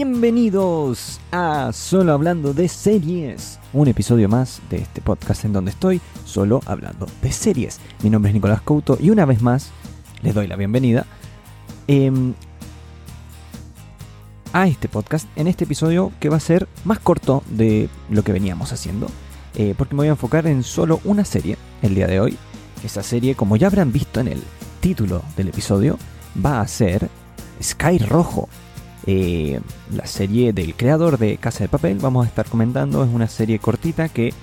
Bienvenidos 0.00 1.18
a 1.32 1.72
Solo 1.72 2.12
Hablando 2.12 2.54
de 2.54 2.68
Series, 2.68 3.58
un 3.72 3.88
episodio 3.88 4.28
más 4.28 4.60
de 4.70 4.76
este 4.76 5.00
podcast 5.00 5.44
en 5.44 5.52
donde 5.52 5.72
estoy 5.72 6.00
solo 6.24 6.60
hablando 6.66 7.08
de 7.20 7.32
series. 7.32 7.80
Mi 8.04 8.08
nombre 8.08 8.30
es 8.30 8.34
Nicolás 8.34 8.62
Couto 8.62 8.96
y 9.00 9.10
una 9.10 9.24
vez 9.24 9.42
más 9.42 9.72
les 10.22 10.36
doy 10.36 10.46
la 10.46 10.54
bienvenida 10.54 11.04
em, 11.88 12.34
a 14.52 14.68
este 14.68 14.88
podcast, 14.88 15.26
en 15.34 15.48
este 15.48 15.64
episodio 15.64 16.12
que 16.20 16.28
va 16.28 16.36
a 16.36 16.40
ser 16.40 16.68
más 16.84 17.00
corto 17.00 17.42
de 17.48 17.88
lo 18.08 18.22
que 18.22 18.30
veníamos 18.30 18.72
haciendo, 18.72 19.08
eh, 19.56 19.74
porque 19.76 19.96
me 19.96 20.02
voy 20.02 20.08
a 20.08 20.10
enfocar 20.10 20.46
en 20.46 20.62
solo 20.62 21.00
una 21.02 21.24
serie 21.24 21.58
el 21.82 21.96
día 21.96 22.06
de 22.06 22.20
hoy. 22.20 22.38
Esa 22.84 23.02
serie, 23.02 23.34
como 23.34 23.56
ya 23.56 23.66
habrán 23.66 23.90
visto 23.90 24.20
en 24.20 24.28
el 24.28 24.42
título 24.78 25.24
del 25.36 25.48
episodio, 25.48 25.98
va 26.40 26.60
a 26.60 26.68
ser 26.68 27.10
Sky 27.60 27.98
Rojo 27.98 28.48
eh, 29.10 29.58
la 29.90 30.04
serie 30.04 30.52
del 30.52 30.74
creador 30.74 31.16
de 31.16 31.38
Casa 31.38 31.64
de 31.64 31.70
Papel. 31.70 31.96
Vamos 31.98 32.26
a 32.26 32.28
estar 32.28 32.44
comentando, 32.44 33.02
es 33.02 33.10
una 33.10 33.26
serie 33.26 33.58
cortita 33.58 34.10
que, 34.10 34.34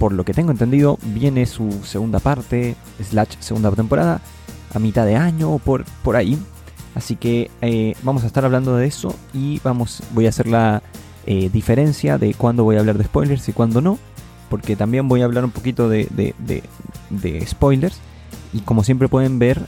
por 0.00 0.10
lo 0.12 0.24
que 0.24 0.34
tengo 0.34 0.50
entendido, 0.50 0.98
viene 1.14 1.46
su 1.46 1.70
segunda 1.84 2.18
parte, 2.18 2.74
slash 3.00 3.36
segunda 3.38 3.70
temporada, 3.70 4.20
a 4.74 4.80
mitad 4.80 5.06
de 5.06 5.14
año 5.14 5.52
o 5.52 5.60
por, 5.60 5.84
por 6.02 6.16
ahí. 6.16 6.36
Así 6.96 7.14
que 7.14 7.48
eh, 7.60 7.94
vamos 8.02 8.24
a 8.24 8.26
estar 8.26 8.44
hablando 8.44 8.76
de 8.76 8.88
eso 8.88 9.14
y 9.32 9.60
vamos, 9.62 10.02
voy 10.10 10.26
a 10.26 10.30
hacer 10.30 10.48
la 10.48 10.82
eh, 11.24 11.48
diferencia 11.52 12.18
de 12.18 12.34
cuándo 12.34 12.64
voy 12.64 12.74
a 12.74 12.80
hablar 12.80 12.98
de 12.98 13.04
spoilers 13.04 13.48
y 13.48 13.52
cuándo 13.52 13.80
no. 13.80 14.00
Porque 14.50 14.74
también 14.74 15.06
voy 15.06 15.22
a 15.22 15.26
hablar 15.26 15.44
un 15.44 15.52
poquito 15.52 15.88
de, 15.88 16.08
de, 16.10 17.46
spoilers. 17.46 18.00
Y 18.52 18.62
como 18.62 18.82
siempre 18.82 19.06
pueden 19.06 19.38
ver 19.38 19.62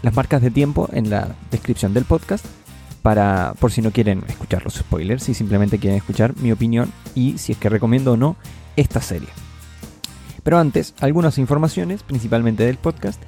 las 0.00 0.14
marcas 0.14 0.40
de 0.40 0.50
tiempo 0.50 0.88
en 0.90 1.10
la 1.10 1.34
descripción 1.50 1.92
del 1.92 2.06
podcast 2.06 2.46
para 3.08 3.54
por 3.58 3.72
si 3.72 3.80
no 3.80 3.90
quieren 3.90 4.22
escuchar 4.28 4.62
los 4.64 4.74
spoilers, 4.74 5.22
si 5.22 5.32
simplemente 5.32 5.78
quieren 5.78 5.96
escuchar 5.96 6.36
mi 6.36 6.52
opinión 6.52 6.92
y 7.14 7.38
si 7.38 7.52
es 7.52 7.58
que 7.58 7.70
recomiendo 7.70 8.12
o 8.12 8.16
no 8.18 8.36
esta 8.76 9.00
serie. 9.00 9.30
Pero 10.42 10.58
antes, 10.58 10.92
algunas 11.00 11.38
informaciones, 11.38 12.02
principalmente 12.02 12.66
del 12.66 12.76
podcast. 12.76 13.18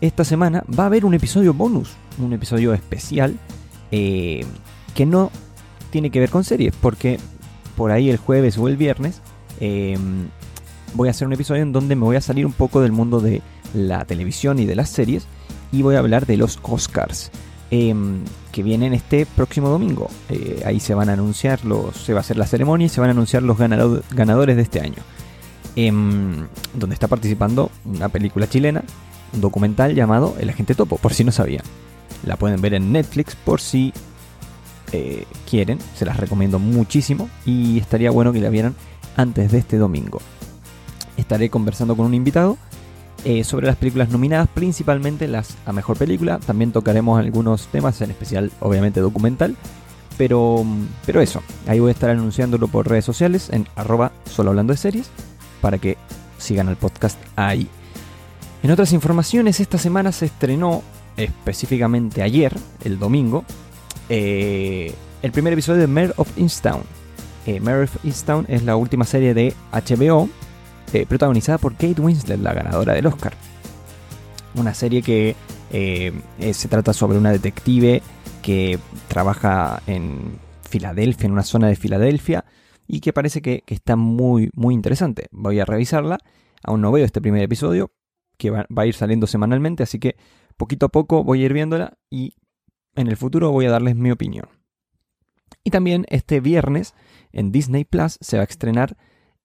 Esta 0.00 0.24
semana 0.24 0.64
va 0.66 0.84
a 0.84 0.86
haber 0.86 1.04
un 1.04 1.12
episodio 1.12 1.52
bonus, 1.52 1.98
un 2.18 2.32
episodio 2.32 2.72
especial 2.72 3.38
eh, 3.90 4.46
que 4.94 5.04
no 5.04 5.30
tiene 5.90 6.08
que 6.08 6.20
ver 6.20 6.30
con 6.30 6.42
series, 6.42 6.74
porque 6.74 7.20
por 7.76 7.90
ahí 7.90 8.08
el 8.08 8.16
jueves 8.16 8.56
o 8.56 8.68
el 8.68 8.78
viernes 8.78 9.20
em, 9.60 10.28
voy 10.94 11.08
a 11.08 11.10
hacer 11.10 11.26
un 11.26 11.34
episodio 11.34 11.60
en 11.60 11.74
donde 11.74 11.94
me 11.94 12.04
voy 12.04 12.16
a 12.16 12.22
salir 12.22 12.46
un 12.46 12.54
poco 12.54 12.80
del 12.80 12.92
mundo 12.92 13.20
de 13.20 13.42
la 13.74 14.06
televisión 14.06 14.58
y 14.60 14.64
de 14.64 14.76
las 14.76 14.88
series 14.88 15.26
y 15.72 15.82
voy 15.82 15.96
a 15.96 15.98
hablar 15.98 16.24
de 16.24 16.38
los 16.38 16.58
Oscars. 16.62 17.30
Em, 17.70 18.22
que 18.52 18.62
vienen 18.62 18.94
este 18.94 19.26
próximo 19.26 19.68
domingo. 19.68 20.08
Eh, 20.28 20.62
ahí 20.64 20.78
se 20.78 20.94
van 20.94 21.08
a 21.08 21.14
anunciar 21.14 21.64
los, 21.64 21.96
se 21.96 22.12
va 22.12 22.20
a 22.20 22.22
hacer 22.22 22.36
la 22.36 22.46
ceremonia 22.46 22.86
y 22.86 22.88
se 22.88 23.00
van 23.00 23.10
a 23.10 23.12
anunciar 23.12 23.42
los 23.42 23.58
ganadores 23.58 24.56
de 24.56 24.62
este 24.62 24.80
año. 24.80 25.02
Em, 25.74 26.46
donde 26.74 26.94
está 26.94 27.08
participando 27.08 27.70
una 27.84 28.08
película 28.08 28.48
chilena, 28.48 28.84
un 29.34 29.40
documental 29.40 29.94
llamado 29.94 30.36
El 30.38 30.48
Agente 30.48 30.74
Topo, 30.74 30.96
por 30.96 31.12
si 31.12 31.24
no 31.24 31.32
sabían. 31.32 31.64
La 32.24 32.36
pueden 32.36 32.60
ver 32.60 32.74
en 32.74 32.92
Netflix 32.92 33.34
por 33.34 33.60
si 33.60 33.92
eh, 34.92 35.24
quieren, 35.50 35.78
se 35.96 36.06
las 36.06 36.16
recomiendo 36.16 36.58
muchísimo 36.60 37.28
y 37.44 37.78
estaría 37.78 38.12
bueno 38.12 38.32
que 38.32 38.40
la 38.40 38.48
vieran 38.48 38.76
antes 39.16 39.50
de 39.50 39.58
este 39.58 39.76
domingo. 39.76 40.20
Estaré 41.16 41.50
conversando 41.50 41.96
con 41.96 42.06
un 42.06 42.14
invitado 42.14 42.58
eh, 43.28 43.42
sobre 43.42 43.66
las 43.66 43.74
películas 43.74 44.10
nominadas, 44.10 44.46
principalmente 44.46 45.26
las 45.26 45.56
a 45.66 45.72
mejor 45.72 45.96
película. 45.96 46.38
También 46.38 46.70
tocaremos 46.70 47.18
algunos 47.18 47.66
temas, 47.66 48.00
en 48.00 48.12
especial, 48.12 48.52
obviamente, 48.60 49.00
documental. 49.00 49.56
Pero, 50.16 50.64
pero 51.04 51.20
eso, 51.20 51.42
ahí 51.66 51.80
voy 51.80 51.88
a 51.88 51.92
estar 51.92 52.10
anunciándolo 52.10 52.68
por 52.68 52.88
redes 52.88 53.04
sociales 53.04 53.50
en 53.50 53.66
arroba 53.74 54.12
solo 54.30 54.50
hablando 54.50 54.72
de 54.72 54.76
series 54.76 55.10
para 55.60 55.78
que 55.78 55.96
sigan 56.38 56.68
el 56.68 56.76
podcast 56.76 57.18
ahí. 57.34 57.66
En 58.62 58.70
otras 58.70 58.92
informaciones, 58.92 59.58
esta 59.58 59.78
semana 59.78 60.12
se 60.12 60.26
estrenó, 60.26 60.84
específicamente 61.16 62.22
ayer, 62.22 62.56
el 62.84 62.96
domingo, 62.96 63.44
eh, 64.08 64.94
el 65.22 65.32
primer 65.32 65.52
episodio 65.52 65.80
de 65.80 65.88
Mare 65.88 66.12
of 66.16 66.30
Easttown. 66.38 66.82
Eh, 67.44 67.58
Mare 67.58 67.82
of 67.82 68.04
Easttown 68.04 68.46
es 68.46 68.62
la 68.62 68.76
última 68.76 69.04
serie 69.04 69.34
de 69.34 69.52
HBO 69.72 70.28
eh, 70.96 71.06
protagonizada 71.06 71.58
por 71.58 71.74
Kate 71.74 72.00
Winslet, 72.00 72.40
la 72.40 72.54
ganadora 72.54 72.94
del 72.94 73.06
Oscar. 73.06 73.34
Una 74.54 74.72
serie 74.72 75.02
que 75.02 75.36
eh, 75.70 76.12
eh, 76.38 76.54
se 76.54 76.68
trata 76.68 76.94
sobre 76.94 77.18
una 77.18 77.32
detective 77.32 78.00
que 78.40 78.78
trabaja 79.06 79.82
en 79.86 80.38
Filadelfia, 80.62 81.26
en 81.26 81.32
una 81.32 81.42
zona 81.42 81.68
de 81.68 81.76
Filadelfia, 81.76 82.46
y 82.86 83.00
que 83.00 83.12
parece 83.12 83.42
que, 83.42 83.62
está 83.66 83.94
muy, 83.96 84.48
muy 84.54 84.72
interesante. 84.72 85.26
Voy 85.32 85.60
a 85.60 85.66
revisarla. 85.66 86.18
Aún 86.62 86.80
no 86.80 86.90
veo 86.92 87.04
este 87.04 87.20
primer 87.20 87.42
episodio, 87.42 87.92
que 88.38 88.48
va, 88.48 88.66
va, 88.76 88.84
a 88.84 88.86
ir 88.86 88.94
saliendo 88.94 89.26
semanalmente, 89.26 89.82
así 89.82 89.98
que 89.98 90.16
poquito 90.56 90.86
a 90.86 90.88
poco 90.88 91.24
voy 91.24 91.42
a 91.42 91.44
ir 91.46 91.52
viéndola 91.52 91.98
y 92.08 92.36
en 92.94 93.08
el 93.08 93.18
futuro 93.18 93.50
voy 93.50 93.66
a 93.66 93.70
darles 93.70 93.96
mi 93.96 94.10
opinión. 94.10 94.48
Y 95.62 95.70
también 95.70 96.06
este 96.08 96.40
viernes 96.40 96.94
en 97.32 97.52
Disney 97.52 97.84
Plus 97.84 98.16
se 98.22 98.38
va 98.38 98.44
a 98.44 98.46
estrenar 98.46 98.96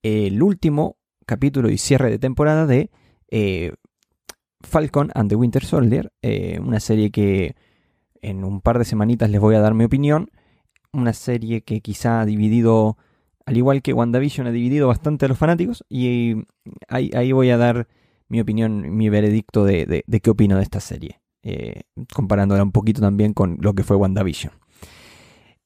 el 0.01 0.41
último 0.41 1.00
capítulo 1.25 1.69
y 1.69 1.77
cierre 1.77 2.09
de 2.09 2.19
temporada 2.19 2.65
de 2.65 2.89
eh, 3.29 3.73
Falcon 4.61 5.11
and 5.15 5.29
the 5.29 5.35
Winter 5.35 5.63
Soldier, 5.63 6.11
eh, 6.21 6.59
una 6.61 6.79
serie 6.79 7.11
que 7.11 7.55
en 8.21 8.43
un 8.43 8.61
par 8.61 8.77
de 8.77 8.85
semanitas 8.85 9.29
les 9.29 9.41
voy 9.41 9.55
a 9.55 9.59
dar 9.59 9.73
mi 9.73 9.83
opinión, 9.83 10.29
una 10.93 11.13
serie 11.13 11.61
que 11.61 11.81
quizá 11.81 12.21
ha 12.21 12.25
dividido, 12.25 12.97
al 13.45 13.57
igual 13.57 13.81
que 13.81 13.93
WandaVision, 13.93 14.47
ha 14.47 14.51
dividido 14.51 14.87
bastante 14.87 15.25
a 15.25 15.29
los 15.29 15.37
fanáticos 15.37 15.83
y 15.89 16.35
ahí, 16.87 17.31
voy 17.31 17.49
a 17.49 17.57
dar 17.57 17.87
mi 18.27 18.39
opinión, 18.39 18.95
mi 18.95 19.09
veredicto 19.09 19.65
de, 19.65 20.03
qué 20.21 20.29
opino 20.29 20.57
de 20.57 20.63
esta 20.63 20.79
serie, 20.79 21.21
eh, 21.43 21.81
comparándola 22.13 22.63
un 22.63 22.71
poquito 22.71 23.01
también 23.01 23.33
con 23.33 23.57
lo 23.61 23.73
que 23.73 23.83
fue 23.83 23.97
WandaVision. 23.97 24.53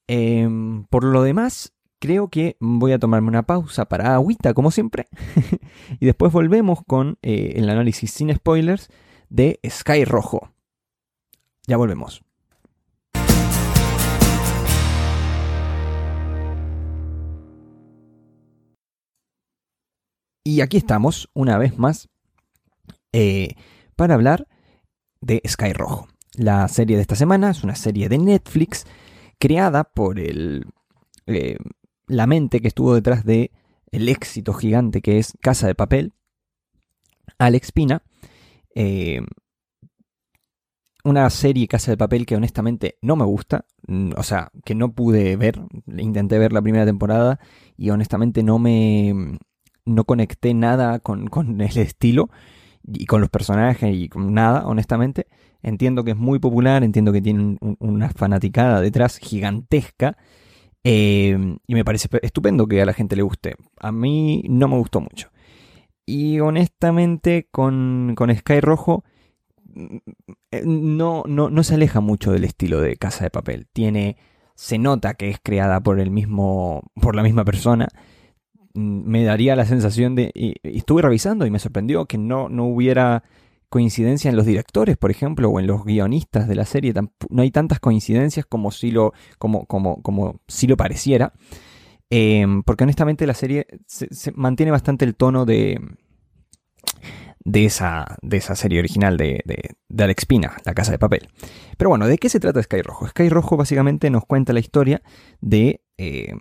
Em, 0.08 0.86
por 0.86 1.04
lo 1.04 1.24
demás, 1.24 1.74
creo 2.00 2.29
que 2.29 2.57
voy 2.59 2.91
a 2.91 3.00
tomarme 3.00 3.29
una 3.29 3.44
pausa 3.44 3.85
para 3.85 4.13
agüita, 4.13 4.53
como 4.53 4.72
siempre. 4.72 5.07
y 6.00 6.06
después 6.06 6.31
volvemos 6.31 6.79
con 6.85 7.17
eh, 7.22 7.53
el 7.56 7.69
análisis 7.69 8.11
sin 8.11 8.33
spoilers 8.33 8.89
de 9.29 9.59
Sky 9.67 10.06
Rojo. 10.06 10.51
Ya 11.67 11.78
volvemos. 11.78 12.23
Y 20.47 20.62
aquí 20.62 20.77
estamos, 20.77 21.27
una 21.33 21.57
vez 21.57 21.79
más, 21.79 22.07
eh, 23.13 23.56
para 23.95 24.13
hablar 24.13 24.47
de 25.19 25.41
Sky 25.47 25.73
Rojo. 25.73 26.07
La 26.35 26.67
serie 26.67 26.97
de 26.97 27.01
esta 27.01 27.16
semana 27.16 27.50
es 27.50 27.63
una 27.63 27.75
serie 27.75 28.09
de 28.09 28.19
Netflix 28.19 28.85
creada 29.39 29.85
por 29.85 30.19
el 30.19 30.67
eh, 31.25 31.57
la 32.08 32.28
mente 32.28 32.62
que 32.62 32.68
estuvo 32.68 32.94
detrás 32.94 33.26
de 33.26 33.52
el 33.92 34.10
éxito 34.10 34.54
gigante 34.54 35.02
que 35.02 35.18
es 35.20 35.34
Casa 35.42 35.68
de 35.68 35.76
Papel, 35.76 36.14
Alex 37.38 37.72
Pina, 37.72 38.04
eh, 38.74 39.22
una 41.04 41.30
serie 41.30 41.68
Casa 41.68 41.92
de 41.92 41.98
Papel 41.98 42.26
que 42.26 42.36
honestamente 42.36 42.98
no 43.02 43.16
me 43.16 43.26
gusta, 43.26 43.66
mm, 43.88 44.12
o 44.18 44.24
sea, 44.24 44.52
que 44.66 44.76
no 44.76 44.92
pude 44.94 45.36
ver, 45.38 45.62
intenté 45.98 46.40
ver 46.40 46.52
la 46.52 46.62
primera 46.62 46.86
temporada 46.86 47.40
y 47.78 47.92
honestamente 47.92 48.44
no 48.44 48.60
me, 48.60 49.38
no 49.86 50.04
conecté 50.04 50.54
nada 50.54 51.00
con, 51.00 51.30
el 51.62 51.78
estilo 51.78 52.30
y 52.84 53.06
con 53.06 53.22
los 53.22 53.30
personajes 53.30 53.96
y 53.96 54.10
con 54.10 54.34
nada, 54.34 54.66
honestamente. 54.68 55.28
Entiendo 55.62 56.04
que 56.04 56.12
es 56.12 56.18
muy 56.18 56.38
popular, 56.38 56.84
entiendo 56.84 57.12
que 57.12 57.22
tiene 57.22 57.58
una 57.80 58.10
fanaticada 58.10 58.81
detrás 58.81 59.18
gigantesca 59.18 60.16
Em, 60.88 61.58
y 61.66 61.74
me 61.74 61.84
parece 61.84 62.08
estupendo 62.22 62.68
que 62.68 62.80
a 62.80 62.86
la 62.86 62.94
gente 62.94 63.16
le 63.16 63.24
guste. 63.24 63.56
A 63.80 63.92
mí 63.92 64.44
no 64.48 64.68
me 64.68 64.78
gustó 64.78 65.02
mucho. 65.02 65.32
Y 66.06 66.40
honestamente 66.40 67.48
con, 67.52 68.14
con 68.16 68.34
Sky 68.36 68.62
Rojo 68.62 69.04
eh, 70.52 70.62
no, 70.64 71.24
no, 71.28 71.50
no, 71.50 71.64
se 71.64 71.74
aleja 71.74 72.02
mucho 72.02 72.32
del 72.32 72.44
estilo 72.44 72.82
de 72.82 72.98
Casa 72.98 73.24
de 73.24 73.32
Papel. 73.32 73.68
Tiene. 73.74 74.18
Se 74.54 74.78
nota 74.78 75.16
que 75.16 75.30
es 75.30 75.40
creada 75.42 75.82
por 75.82 76.00
el 76.00 76.12
mismo. 76.12 76.84
por 77.02 77.16
la 77.16 77.24
misma 77.24 77.46
persona. 77.46 77.88
Mm, 78.76 79.10
me 79.10 79.24
daría 79.24 79.56
la 79.56 79.66
sensación 79.66 80.14
de. 80.14 80.32
Y, 80.36 80.56
estuve 80.64 81.02
revisando 81.02 81.48
y 81.48 81.52
me 81.52 81.60
sorprendió 81.60 82.06
que 82.06 82.20
no, 82.20 82.48
no 82.50 82.66
hubiera 82.66 83.24
coincidencia 83.69 84.29
en 84.29 84.35
los 84.35 84.45
directores, 84.45 84.97
por 84.97 85.12
ejemplo, 85.12 85.50
o 85.50 85.59
en 85.59 85.67
los 85.67 85.83
guionistas 85.83 86.47
de 86.47 86.56
la 86.56 86.65
serie. 86.65 86.94
No 87.29 87.41
hay 87.41 87.51
tantas 87.51 87.79
coincidencias 87.79 88.45
como 88.45 88.71
si 88.71 88.91
lo, 88.91 89.13
como, 89.38 89.65
como, 89.65 90.01
como 90.01 90.41
si 90.47 90.67
lo 90.67 90.77
pareciera. 90.77 91.33
Em, 92.09 92.63
porque 92.63 92.83
honestamente 92.83 93.25
la 93.25 93.33
serie 93.33 93.67
se, 93.88 94.31
mantiene 94.33 94.71
bastante 94.71 95.06
el 95.06 95.15
tono 95.15 95.45
de, 95.45 95.79
de 97.44 97.65
esa, 97.65 98.17
de 98.21 98.38
esa 98.38 98.56
serie 98.56 98.79
original 98.79 99.17
de, 99.17 99.41
de, 99.45 100.03
Alex 100.03 100.25
Pina, 100.25 100.56
La 100.65 100.73
Casa 100.73 100.91
de 100.91 101.00
Papel. 101.00 101.29
Pero 101.77 101.89
bueno, 101.89 102.07
¿de 102.07 102.17
qué 102.17 102.29
se 102.29 102.39
trata 102.39 102.62
Sky 102.62 102.81
Rojo? 102.81 103.07
Sky 103.07 103.29
Rojo 103.29 103.57
básicamente 103.57 104.09
nos 104.09 104.25
cuenta 104.25 104.53
la 104.53 104.59
historia 104.59 105.01
de 105.41 105.81
eh, 105.97 106.33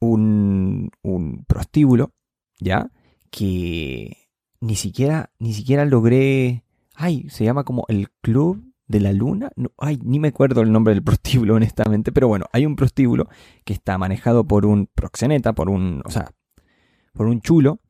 un, 0.00 0.90
un 1.02 1.44
prostíbulo, 1.46 2.12
¿ya? 2.60 2.90
Que 3.30 4.23
ni 4.64 4.76
siquiera, 4.76 5.30
ni 5.38 5.52
siquiera 5.52 5.84
logré... 5.84 6.64
Ay, 6.94 7.28
se 7.28 7.44
llama 7.44 7.64
como 7.64 7.84
el 7.88 8.08
Club 8.22 8.64
de 8.86 9.00
la 9.00 9.12
Luna. 9.12 9.50
No, 9.56 9.72
ay, 9.76 9.98
ni 10.02 10.18
me 10.18 10.28
acuerdo 10.28 10.62
el 10.62 10.72
nombre 10.72 10.94
del 10.94 11.02
prostíbulo, 11.02 11.54
honestamente. 11.56 12.12
Pero 12.12 12.28
bueno, 12.28 12.46
hay 12.50 12.64
un 12.64 12.74
prostíbulo 12.74 13.28
que 13.64 13.74
está 13.74 13.98
manejado 13.98 14.44
por 14.44 14.64
un 14.64 14.86
proxeneta, 14.86 15.52
por 15.52 15.68
un, 15.68 16.00
o 16.06 16.10
sea, 16.10 16.32
por 17.12 17.26
un 17.26 17.42
chulo 17.42 17.80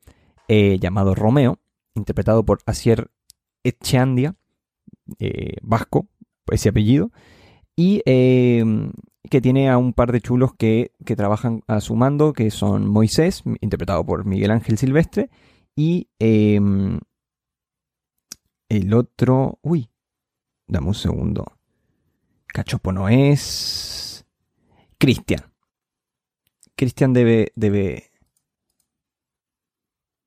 eh, 0.49 0.77
llamado 0.79 1.15
Romeo, 1.15 1.59
interpretado 1.93 2.43
por 2.43 2.59
Asier 2.65 3.09
Echandia, 3.63 4.35
eh, 5.19 5.55
vasco, 5.61 6.09
ese 6.51 6.69
apellido, 6.69 7.11
y 7.77 8.01
em, 8.05 8.91
que 9.29 9.39
tiene 9.39 9.69
a 9.69 9.77
un 9.77 9.93
par 9.93 10.11
de 10.11 10.19
chulos 10.19 10.53
que, 10.53 10.91
que, 11.05 11.15
trabajan 11.15 11.61
a 11.67 11.79
su 11.79 11.95
mando, 11.95 12.33
que 12.33 12.51
son 12.51 12.85
Moisés, 12.85 13.43
interpretado 13.61 14.05
por 14.05 14.25
Miguel 14.25 14.51
Ángel 14.51 14.77
Silvestre, 14.77 15.29
y 15.75 16.09
em, 16.19 16.99
el 18.69 18.93
otro, 18.93 19.59
uy, 19.61 19.89
dame 20.67 20.87
un 20.87 20.95
segundo, 20.95 21.45
Cachopo 22.47 22.91
no 22.91 23.09
es, 23.09 24.25
Cristian. 24.97 25.53
Cristian 26.75 27.13
debe, 27.13 27.51
debe, 27.55 28.11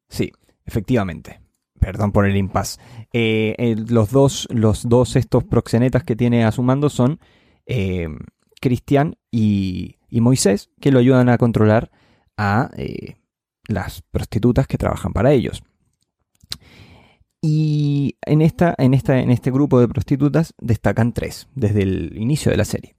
sí, 0.08 0.32
efectivamente, 0.64 1.40
Perdón 1.78 2.12
por 2.12 2.26
el 2.26 2.36
impas. 2.36 2.78
Eh, 3.12 3.76
los, 3.88 4.10
dos, 4.10 4.48
los 4.50 4.88
dos 4.88 5.16
estos 5.16 5.44
proxenetas 5.44 6.04
que 6.04 6.16
tiene 6.16 6.44
a 6.44 6.52
su 6.52 6.62
mando 6.62 6.90
son 6.90 7.20
eh, 7.66 8.08
Cristian 8.60 9.16
y, 9.30 9.96
Moisés, 10.10 10.70
que 10.80 10.90
lo 10.90 10.98
ayudan 10.98 11.28
a 11.28 11.38
controlar 11.38 11.90
a 12.36 12.70
eh, 12.76 13.16
las 13.68 14.02
prostitutas 14.02 14.66
que 14.66 14.78
trabajan 14.78 15.12
para 15.12 15.32
ellos. 15.32 15.62
Y 17.40 18.16
en, 18.26 18.42
esta, 18.42 18.74
en, 18.78 18.94
esta, 18.94 19.20
en 19.20 19.30
este 19.30 19.52
grupo 19.52 19.78
de 19.78 19.86
prostitutas 19.86 20.54
destacan 20.60 21.12
tres 21.12 21.46
desde 21.54 21.82
el 21.82 22.16
inicio 22.16 22.50
de 22.50 22.56
la 22.56 22.64
serie. 22.64 22.96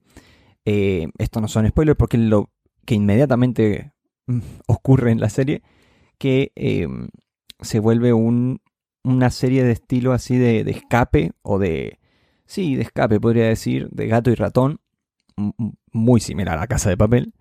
esto 0.63 1.41
no 1.41 1.49
son 1.49 1.67
spoilers 1.67 1.97
porque 1.97 2.17
lo 2.17 2.49
que 2.85 2.95
inmediatamente 2.95 3.91
mm, 4.27 4.39
ocurre 4.67 5.11
en 5.11 5.19
la 5.19 5.29
serie, 5.29 5.61
que 6.17 6.53
se 7.59 7.79
vuelve 7.79 8.13
un 8.13 8.61
una 9.03 9.29
serie 9.31 9.63
de 9.63 9.71
estilo 9.71 10.13
así 10.13 10.37
de, 10.37 10.61
escape 10.61 11.31
o 11.41 11.59
de... 11.59 11.99
Sí, 12.45 12.75
de 12.75 12.81
escape 12.83 13.19
podría 13.19 13.45
decir, 13.45 13.89
de 13.91 14.07
gato 14.07 14.31
y 14.31 14.35
ratón, 14.35 14.79
muy 15.91 16.19
similar 16.19 16.57
a 16.59 16.67
casa 16.67 16.89
de 16.89 16.97
papel, 16.97 17.33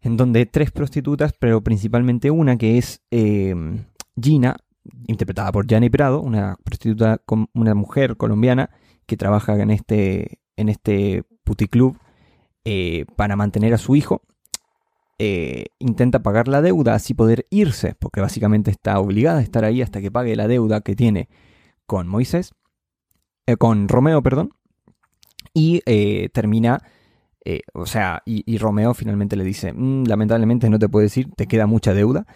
en 0.00 0.16
donde 0.16 0.46
tres 0.46 0.70
prostitutas, 0.70 1.34
pero 1.38 1.62
principalmente 1.62 2.30
una 2.30 2.56
que 2.56 2.78
es 2.78 3.02
em, 3.10 3.84
Gina, 4.20 4.56
interpretada 5.06 5.52
por 5.52 5.66
Gianni 5.66 5.90
Prado, 5.90 6.20
una 6.20 6.56
prostituta, 6.64 7.22
una 7.52 7.74
mujer 7.74 8.16
colombiana 8.16 8.70
que 9.06 9.16
trabaja 9.16 9.60
en 9.60 9.70
este, 9.70 10.40
en 10.56 10.68
este 10.68 11.24
puticlub 11.44 11.98
eh, 12.64 13.04
para 13.16 13.36
mantener 13.36 13.74
a 13.74 13.78
su 13.78 13.96
hijo 13.96 14.22
eh, 15.22 15.66
intenta 15.78 16.22
pagar 16.22 16.48
la 16.48 16.62
deuda, 16.62 16.94
así 16.94 17.12
poder 17.12 17.46
irse, 17.50 17.94
porque 17.94 18.22
básicamente 18.22 18.70
está 18.70 18.98
obligada 18.98 19.40
a 19.40 19.42
estar 19.42 19.66
ahí 19.66 19.82
hasta 19.82 20.00
que 20.00 20.10
pague 20.10 20.34
la 20.34 20.48
deuda 20.48 20.80
que 20.80 20.96
tiene 20.96 21.28
con 21.84 22.08
Moisés, 22.08 22.54
eh, 23.46 23.58
con 23.58 23.88
Romeo, 23.88 24.22
perdón, 24.22 24.54
y 25.52 25.82
eh, 27.44 27.62
o 27.72 27.86
sea, 27.86 28.22
y, 28.26 28.58
Romeo 28.58 28.94
finalmente 28.94 29.36
le 29.36 29.44
dice, 29.44 29.72
mm, 29.72 30.04
lamentablemente 30.04 30.68
no 30.70 30.78
te 30.78 30.88
puedes 30.88 31.16
ir, 31.16 31.30
te 31.36 31.46
queda 31.46 31.66
mucha 31.66 31.94
deuda, 31.94 32.26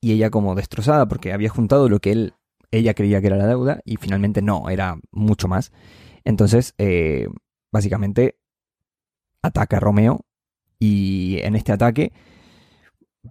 y 0.00 0.12
ella 0.12 0.30
como 0.30 0.54
destrozada 0.54 1.06
porque 1.08 1.32
había 1.32 1.50
juntado 1.50 1.88
lo 1.88 2.00
que 2.00 2.12
él, 2.12 2.34
ella 2.70 2.94
creía 2.94 3.20
que 3.20 3.28
era 3.28 3.36
la 3.36 3.46
deuda, 3.46 3.80
y 3.84 3.96
finalmente 3.96 4.42
no, 4.42 4.70
era 4.70 4.98
mucho 5.12 5.48
más. 5.48 5.72
Entonces, 6.24 6.74
básicamente, 7.72 8.38
ataca 9.42 9.78
a 9.78 9.80
Romeo 9.80 10.24
y 10.78 11.38
en 11.42 11.56
este 11.56 11.72
ataque 11.72 12.12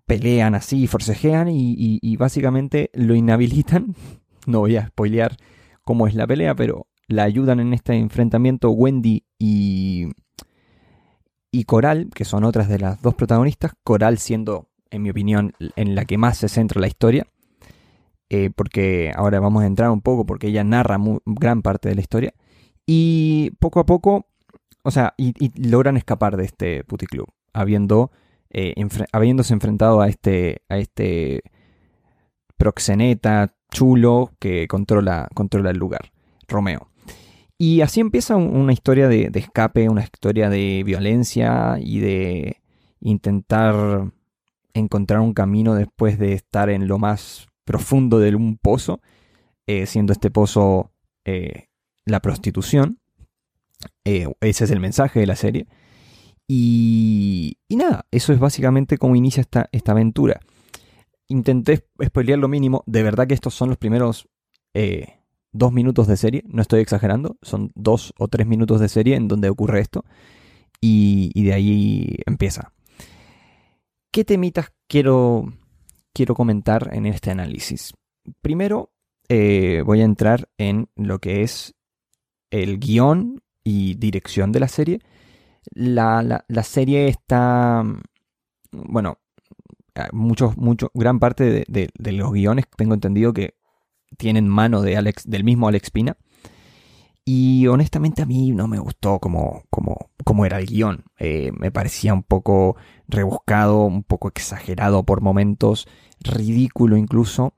pelean 0.06 0.56
así, 0.56 0.88
forcejean 0.88 1.48
y, 1.50 2.18
básicamente 2.18 2.90
lo 2.94 3.16
inhabilitan. 3.16 3.96
No 4.48 4.60
voy 4.60 4.78
a 4.78 4.88
spoilear 4.88 5.36
cómo 5.84 6.08
es 6.08 6.16
la 6.16 6.25
pelea, 6.25 6.56
pero 6.56 6.88
la 7.10 7.24
ayudan 7.24 7.60
en 7.60 7.74
este 7.74 7.96
enfrentamiento 7.96 8.72
Wendy 8.72 9.25
y, 9.38 10.08
y 11.57 11.63
Coral, 11.63 12.12
que 12.13 12.24
son 12.24 12.44
otras 12.44 12.69
de 12.69 12.77
las 12.77 13.01
dos 13.01 13.15
protagonistas. 13.15 13.74
Coral 13.83 14.19
siendo, 14.19 14.69
en 14.92 15.01
mi 15.01 15.09
opinión, 15.09 15.54
en 15.75 15.95
la 15.95 16.06
que 16.06 16.19
más 16.19 16.38
se 16.38 16.50
centra 16.50 16.80
la 16.80 16.88
historia. 16.88 17.25
Eh, 18.30 18.51
porque 18.56 19.12
ahora 19.15 19.39
vamos 19.39 19.63
a 19.63 19.65
entrar 19.65 19.89
un 19.89 20.01
poco 20.01 20.24
porque 20.25 20.48
ella 20.48 20.63
narra 20.63 21.00
gran 21.25 21.63
parte 21.63 21.89
de 21.89 21.95
la 21.95 22.01
historia. 22.01 22.36
Y 22.86 23.54
poco 23.59 23.80
a 23.80 23.88
poco, 23.88 24.27
o 24.83 24.92
sea, 24.92 25.15
y, 25.18 25.33
logran 25.68 25.98
escapar 25.98 26.38
de 26.38 26.45
este 26.45 26.83
puticlub 26.83 27.27
habiendo, 27.54 28.12
eh, 28.51 28.75
habiéndose 29.12 29.56
enfrentado 29.56 30.01
a 30.01 30.09
este, 30.09 30.62
a 30.69 30.77
este 30.77 31.42
proxeneta 32.57 33.56
chulo 33.71 34.31
que 34.38 34.68
controla, 34.68 35.27
controla 35.33 35.71
el 35.71 35.77
lugar, 35.77 36.12
Romeo. 36.48 36.88
Y 37.57 37.81
así 37.81 38.01
empieza 38.01 38.36
una 38.36 38.71
historia 38.71 39.07
de, 39.07 39.31
escape, 39.33 39.89
una 39.89 40.04
historia 40.04 40.50
de 40.50 40.83
violencia 40.86 41.77
y 41.80 42.00
de 42.00 42.62
intentar 43.00 44.12
encontrar 44.74 45.21
un 45.21 45.33
camino 45.33 45.74
después 45.74 46.19
de 46.19 46.33
estar 46.33 46.69
en 46.69 46.88
lo 46.88 47.00
más 47.00 47.48
profundo 47.65 48.19
de 48.19 48.36
un 48.36 48.57
pozo, 48.57 49.01
eh, 49.65 49.88
siendo 49.88 50.13
este 50.13 50.30
pozo 50.30 50.92
eh, 51.25 51.69
la 52.06 52.19
prostitución. 52.21 53.00
ese 54.04 54.63
es 54.63 54.71
el 54.71 54.80
mensaje 54.80 55.19
de 55.19 55.27
la 55.27 55.36
serie. 55.36 55.68
Y, 56.48 57.57
nada, 57.69 58.06
eso 58.12 58.31
es 58.31 58.39
básicamente 58.39 58.98
cómo 58.98 59.15
inicia 59.15 59.42
esta, 59.42 59.92
aventura. 59.92 60.40
Intenté 61.28 61.85
spoilear 62.04 62.40
lo 62.40 62.47
mínimo. 62.47 62.83
De 62.85 63.04
verdad 63.04 63.28
que 63.28 63.33
estos 63.33 63.54
son 63.54 63.69
los 63.69 63.78
primeros 63.78 64.30
eh, 64.73 65.17
dos 65.51 65.71
minutos 65.71 66.07
de 66.07 66.18
serie. 66.18 66.44
No 66.47 66.61
estoy 66.61 66.81
exagerando. 66.81 67.37
Son 67.42 67.71
dos 67.75 68.13
o 68.18 68.27
tres 68.27 68.47
minutos 68.47 68.80
de 68.80 68.89
serie 68.89 69.16
en 69.16 69.27
donde 69.27 69.49
ocurre 69.49 69.81
esto. 69.81 70.06
Y, 70.80 71.44
de 71.44 71.54
ahí 71.54 72.18
empieza. 72.25 72.73
¿Qué 74.11 74.23
temitas 74.23 74.71
quiero, 74.87 75.54
quiero 76.13 76.35
comentar 76.35 76.92
en 76.94 77.06
este 77.06 77.31
análisis? 77.31 77.94
Primero, 78.42 78.92
eh, 79.30 79.81
voy 79.85 80.01
a 80.01 80.06
entrar 80.06 80.49
en 80.57 80.89
lo 80.95 81.19
que 81.19 81.44
es 81.44 81.73
el 82.51 82.80
guion 82.80 83.42
y 83.63 83.95
dirección 83.95 84.51
de 84.51 84.59
la 84.59 84.68
serie 84.68 84.99
la, 85.73 86.63
serie 86.63 87.07
está, 87.07 87.83
bueno, 88.71 89.19
muchos, 90.11 90.57
mucho, 90.57 90.92
gran 90.94 91.19
parte 91.19 91.66
de, 91.68 92.11
los 92.11 92.31
guiones 92.31 92.66
tengo 92.75 92.94
entendido 92.94 93.33
que 93.33 93.56
tienen 94.18 94.47
mano 94.47 94.81
de 94.81 94.97
Alex, 94.97 95.30
del 95.30 95.44
mismo 95.44 95.68
Alex 95.68 95.92
Pina. 95.92 96.18
Y 97.26 97.68
honestamente 97.68 98.21
a 98.21 98.26
mí 98.26 98.52
no 98.52 98.68
me 98.68 98.80
gustó 98.80 99.19
como, 99.19 99.64
como, 99.69 100.11
como 100.23 100.45
era 100.45 100.59
el 100.59 100.66
guion. 100.66 101.04
Eh, 101.19 101.52
me 101.57 101.71
parecía 101.71 102.14
un 102.14 102.23
poco 102.23 102.78
rebuscado, 103.07 103.81
un 103.81 104.04
poco 104.04 104.30
exagerado 104.30 105.04
por 105.04 105.21
momentos, 105.21 105.87
ridículo 106.21 106.95
incluso. 106.95 107.54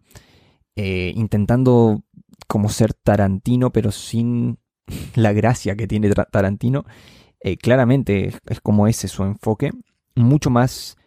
Eh, 0.76 1.14
intentando 1.16 2.04
como 2.48 2.70
ser 2.70 2.94
Tarantino, 2.94 3.72
pero 3.72 3.92
sin 3.92 4.58
la 5.16 5.34
gracia 5.34 5.76
que 5.76 5.88
tiene 5.88 6.10
Tarantino. 6.10 6.86
Eh, 7.42 7.58
claramente 7.58 8.34
es, 8.48 8.62
como 8.62 8.88
ese 8.88 9.08
su 9.08 9.24
enfoque, 9.24 9.72
mucho 10.16 10.50
más 10.50 10.98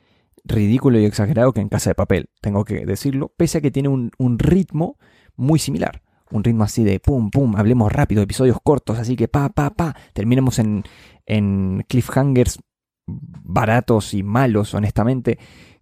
ridículo 0.45 0.99
y 0.99 1.05
exagerado 1.05 1.53
que 1.53 1.61
en 1.61 1.69
Casa 1.69 1.91
de 1.91 1.95
Papel, 1.95 2.31
tengo 2.41 2.65
que 2.65 2.87
decirlo, 2.87 3.33
pese 3.37 3.59
a 3.59 3.61
que 3.61 3.71
tiene 3.71 3.89
un, 3.89 4.39
ritmo 4.39 4.99
muy 5.37 5.59
similar. 5.59 6.03
Un 6.31 6.45
ritmo 6.45 6.65
así 6.65 6.83
de 6.85 6.99
pum, 6.99 7.31
pum, 7.31 7.57
hablemos 7.57 7.93
rápido, 7.93 8.23
episodios 8.23 8.57
cortos, 8.63 8.99
así 8.99 9.17
que 9.17 9.29
pa, 9.29 9.51
pa, 9.51 9.71
pa, 9.71 9.95
terminemos 10.15 10.59
en, 10.59 10.85
en 11.27 11.85
cliffhangers 11.89 12.59
baratos 13.07 14.15
y 14.15 14.23
malos, 14.23 14.75
honestamente, 14.75 15.39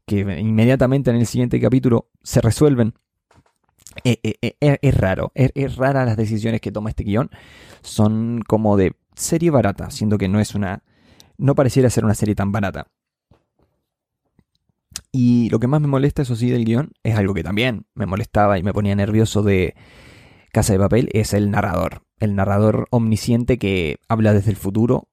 que 0.07 0.21
inmediatamente 0.21 1.11
en 1.11 1.17
el 1.17 1.27
siguiente 1.27 1.61
capítulo 1.61 2.09
se 2.23 2.41
resuelven. 2.41 2.95
Eh, 4.05 4.19
eh, 4.23 4.79
es 4.83 4.97
raro, 4.97 5.33
es, 5.35 5.51
es, 5.55 5.77
rara 5.77 6.05
las 6.05 6.17
decisiones 6.17 6.61
que 6.61 6.73
toma 6.73 6.91
este 6.91 7.05
guion. 7.05 7.31
Son 7.83 8.43
como 8.47 8.77
de 8.77 8.95
serie 9.15 9.51
barata, 9.51 9.91
siendo 9.91 10.19
que 10.19 10.29
no 10.29 10.41
es 10.41 10.55
una. 10.55 10.83
No 11.39 11.55
pareciera 11.55 11.91
ser 11.91 12.05
una 12.05 12.15
serie 12.15 12.35
tan 12.35 12.53
barata. 12.53 12.89
Y 15.13 15.51
lo 15.51 15.59
que 15.59 15.67
más 15.67 15.81
me 15.81 15.89
molesta, 15.89 16.23
eso 16.23 16.37
sí, 16.37 16.51
del 16.51 16.65
guion, 16.65 16.93
es 17.03 17.17
algo 17.17 17.35
que 17.35 17.43
también 17.43 17.87
me 17.95 18.07
molestaba 18.07 18.59
y 18.59 18.63
me 18.63 18.73
ponía 18.73 18.95
nervioso 18.95 19.43
de 19.43 19.75
Casa 20.53 20.73
de 20.73 20.79
Papel, 20.79 21.09
es 21.13 21.35
el 21.35 21.51
narrador. 21.51 22.03
El 22.19 22.37
narrador 22.37 22.87
omnisciente 22.91 23.59
que 23.59 23.99
habla 24.09 24.33
desde 24.33 24.51
el 24.51 24.57
futuro. 24.57 25.09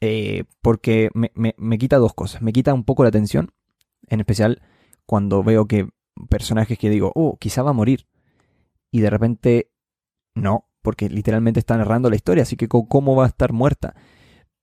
Eh, 0.00 0.44
porque 0.60 1.10
me, 1.14 1.30
me 1.34 1.78
quita 1.78 1.98
dos 1.98 2.14
cosas. 2.14 2.42
Me 2.42 2.52
quita 2.52 2.74
un 2.74 2.84
poco 2.84 3.04
la 3.04 3.10
atención, 3.10 3.52
en 4.08 4.20
especial 4.20 4.62
cuando 5.06 5.42
veo 5.44 5.66
que 5.66 5.88
personajes 6.28 6.78
que 6.78 6.90
digo, 6.90 7.12
oh, 7.14 7.36
quizá 7.38 7.62
va 7.62 7.70
a 7.70 7.74
morir. 7.74 8.06
Y 8.90 9.00
de 9.00 9.10
repente, 9.10 9.70
no, 10.34 10.68
porque 10.82 11.08
literalmente 11.08 11.60
está 11.60 11.76
narrando 11.76 12.10
la 12.10 12.16
historia, 12.16 12.42
así 12.42 12.56
que 12.56 12.68
cómo 12.68 13.16
va 13.16 13.24
a 13.24 13.28
estar 13.28 13.52
muerta. 13.52 13.94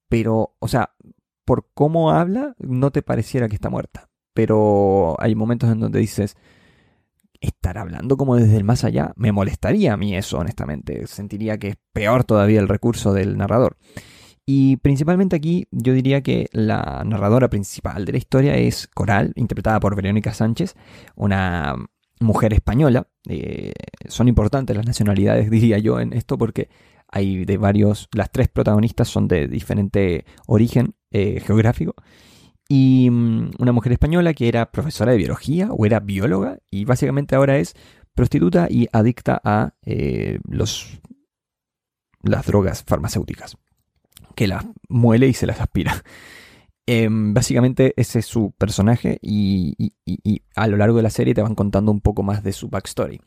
Pero, 0.09 0.55
o 0.59 0.67
sea, 0.67 0.95
por 1.45 1.69
cómo 1.73 2.11
habla, 2.11 2.55
no 2.59 2.91
te 2.91 3.01
pareciera 3.01 3.47
que 3.47 3.55
está 3.55 3.69
muerta. 3.69 4.08
Pero 4.39 5.17
hay 5.19 5.35
momentos 5.35 5.69
en 5.69 5.81
donde 5.81 5.99
dices, 5.99 6.37
estar 7.41 7.77
hablando 7.77 8.15
como 8.15 8.37
desde 8.37 8.55
el 8.55 8.63
más 8.63 8.85
allá, 8.85 9.11
me 9.17 9.33
molestaría 9.33 9.91
a 9.91 9.97
mí 9.97 10.15
eso, 10.15 10.37
honestamente. 10.37 11.07
Sentiría 11.07 11.57
que 11.57 11.67
es 11.67 11.77
peor 11.91 12.23
todavía 12.23 12.61
el 12.61 12.69
recurso 12.69 13.11
del 13.11 13.35
narrador. 13.35 13.75
Y 14.45 14.77
principalmente 14.77 15.35
aquí 15.35 15.67
yo 15.71 15.91
diría 15.91 16.21
que 16.21 16.47
la 16.53 17.03
narradora 17.05 17.49
principal 17.49 18.05
de 18.05 18.13
la 18.13 18.17
historia 18.17 18.55
es 18.55 18.87
Coral, 18.87 19.33
interpretada 19.35 19.81
por 19.81 19.97
Verónica 19.97 20.33
Sánchez, 20.33 20.77
una 21.17 21.75
mujer 22.21 22.53
española. 22.53 23.09
Eh, 23.27 23.73
son 24.07 24.29
importantes 24.29 24.73
las 24.73 24.85
nacionalidades, 24.85 25.51
diría 25.51 25.79
yo, 25.79 25.99
en 25.99 26.13
esto 26.13 26.37
porque 26.37 26.69
hay 27.09 27.43
de 27.43 27.57
varios, 27.57 28.07
las 28.13 28.31
tres 28.31 28.47
protagonistas 28.47 29.09
son 29.09 29.27
de 29.27 29.49
diferente 29.49 30.23
origen 30.47 30.95
eh, 31.11 31.41
geográfico. 31.45 31.93
Y 32.69 33.09
mm, 33.09 33.51
una 33.59 33.71
mujer 33.73 33.91
española 33.91 34.33
que 34.33 34.47
era 34.47 34.71
profesora 34.71 35.11
de 35.11 35.17
biología 35.17 35.69
o 35.71 35.85
era 35.85 35.99
bióloga 35.99 36.59
y 36.71 36.85
básicamente 36.85 37.35
ahora 37.35 37.57
es 37.57 37.75
prostituta 38.13 38.67
y 38.69 38.87
adicta 38.93 39.41
a 39.43 39.73
eh, 39.85 40.39
los, 40.47 41.01
las 42.21 42.45
drogas 42.45 42.83
farmacéuticas 42.83 43.57
que 44.35 44.47
las 44.47 44.65
muele 44.87 45.27
y 45.27 45.33
se 45.33 45.47
las 45.47 45.59
aspira. 45.59 46.03
Em, 46.91 47.35
básicamente 47.35 47.93
ese 47.97 48.17
es 48.17 48.25
su 48.25 48.51
personaje 48.57 49.19
y, 49.21 49.93
a 50.55 50.65
lo 50.65 50.75
largo 50.75 50.97
de 50.97 51.03
la 51.03 51.11
serie 51.11 51.35
te 51.35 51.43
van 51.43 51.53
contando 51.53 51.91
un 51.91 52.01
poco 52.01 52.23
más 52.23 52.41
de 52.41 52.51
su 52.51 52.67
backstory. 52.67 53.21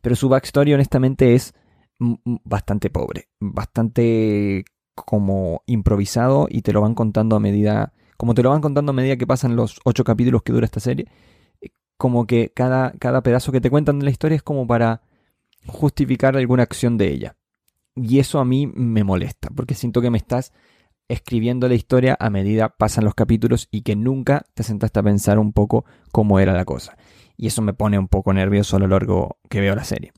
Pero 0.00 0.16
su 0.16 0.30
backstory 0.30 0.72
honestamente 0.72 1.34
es 1.34 1.52
bastante 1.98 2.88
pobre, 2.88 3.28
bastante 3.38 4.64
como 4.94 5.62
improvisado 5.66 6.46
y 6.48 6.62
te 6.62 6.72
lo 6.72 6.80
van 6.80 6.94
contando 6.94 7.36
a 7.36 7.40
medida, 7.40 7.92
como 8.22 8.34
te 8.34 8.44
lo 8.44 8.50
van 8.50 8.60
contando 8.60 8.90
a 8.90 8.92
medida 8.92 9.16
que 9.16 9.26
pasan 9.26 9.56
los 9.56 9.80
ocho 9.82 10.04
capítulos 10.04 10.44
que 10.44 10.52
dura 10.52 10.64
esta 10.64 10.78
serie, 10.78 11.08
eh, 11.60 11.70
como 11.96 12.24
que 12.24 12.52
cada, 12.54 12.92
cada 12.92 13.20
pedazo 13.20 13.50
que 13.50 13.60
te 13.60 13.68
cuentan 13.68 13.98
de 13.98 14.04
la 14.04 14.12
historia 14.12 14.36
es 14.36 14.44
como 14.44 14.64
para 14.64 15.02
justificar 15.66 16.36
alguna 16.36 16.62
acción 16.62 16.96
de 16.96 17.08
ella. 17.08 17.34
Y 17.96 18.20
eso 18.20 18.38
a 18.38 18.44
mí 18.44 18.68
me 18.68 19.02
molesta, 19.02 19.48
porque 19.50 19.74
siento 19.74 20.00
que 20.00 20.10
me 20.10 20.18
estás 20.18 20.52
escribiendo 21.08 21.66
la 21.66 21.74
historia 21.74 22.16
a 22.20 22.30
medida 22.30 22.68
pasan 22.68 23.04
los 23.04 23.16
capítulos 23.16 23.66
y 23.72 23.82
que 23.82 23.96
nunca 23.96 24.44
te 24.54 24.62
sentaste 24.62 25.00
a 25.00 25.02
pensar 25.02 25.40
un 25.40 25.52
poco 25.52 25.84
cómo 26.12 26.38
era 26.38 26.52
la 26.52 26.64
cosa. 26.64 26.96
Y 27.36 27.48
eso 27.48 27.60
me 27.60 27.74
pone 27.74 27.98
un 27.98 28.06
poco 28.06 28.32
nervioso 28.32 28.76
a 28.76 28.78
lo 28.78 28.86
largo 28.86 29.38
que 29.50 29.60
veo 29.60 29.74
la 29.74 29.82
serie. 29.82 30.12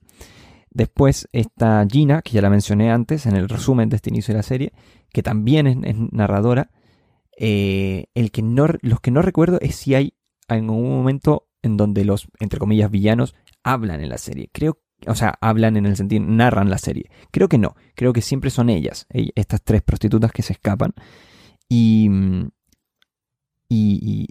Después 0.69 1.27
está 1.33 1.87
Gina, 1.91 2.21
que 2.21 2.33
ya 2.33 2.43
la 2.43 2.51
mencioné 2.51 2.91
antes 2.91 3.25
en 3.25 3.35
el 3.35 3.49
resumen 3.49 3.89
de 3.89 3.97
este 3.97 4.11
inicio 4.11 4.35
de 4.35 4.41
la 4.41 4.43
serie, 4.43 4.75
que 5.11 5.23
también 5.23 5.87
es, 5.87 5.97
narradora. 6.13 6.69
Eh, 7.37 8.07
el 8.15 8.31
que 8.31 8.43
no, 8.43 8.67
los 8.81 9.01
que 9.01 9.11
no 9.11 9.23
recuerdo 9.23 9.59
es 9.61 9.77
si 9.77 9.95
hay 9.95 10.15
algún 10.49 10.89
momento 10.89 11.49
en 11.63 11.77
donde 11.77 12.05
los, 12.05 12.29
entre 12.41 12.59
comillas, 12.59 12.91
villanos 12.91 13.35
hablan 13.63 14.01
en 14.01 14.09
la 14.09 14.19
serie. 14.19 14.51
Creo 14.53 14.79
o 15.07 15.15
sea, 15.15 15.35
hablan 15.41 15.77
en 15.77 15.87
el 15.87 15.97
sentido, 15.97 16.25
narran 16.25 16.71
la 16.71 16.79
serie. 16.79 17.11
Creo 17.31 17.49
que 17.49 17.59
no, 17.59 17.75
creo 17.95 18.13
que 18.13 18.23
siempre 18.23 18.51
son 18.51 18.71
ellas, 18.71 19.07
estas 19.11 19.63
tres 19.63 19.83
prostitutas 19.83 20.33
que 20.33 20.43
se 20.43 20.55
escapan. 20.55 20.95
Y, 21.69 22.09
y, 23.69 24.29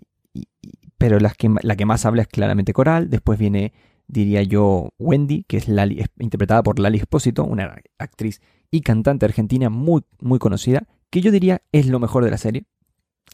pero 0.98 1.20
las 1.20 1.36
que, 1.36 1.54
la 1.62 1.76
que 1.76 1.86
más 1.86 2.06
habla 2.06 2.22
es 2.24 2.28
claramente 2.28 2.74
Coral, 2.74 3.10
después 3.10 3.38
viene, 3.38 3.74
diría 4.08 4.42
yo, 4.44 4.94
Wendy, 5.00 5.44
que 5.44 5.58
es, 5.58 5.68
Lali, 5.68 6.04
interpretada 6.20 6.64
por 6.64 6.80
Lali 6.80 6.98
Espósito, 6.98 7.44
una 7.44 7.76
actriz 7.98 8.42
y 8.72 8.82
cantante 8.82 9.26
argentina 9.26 9.70
muy, 9.70 10.04
muy 10.20 10.40
conocida, 10.40 10.88
que 11.10 11.22
yo 11.22 11.32
diría 11.32 11.62
es 11.72 11.88
lo 11.88 12.00
mejor 12.00 12.24
de 12.24 12.32
la 12.32 12.38
serie, 12.38 12.66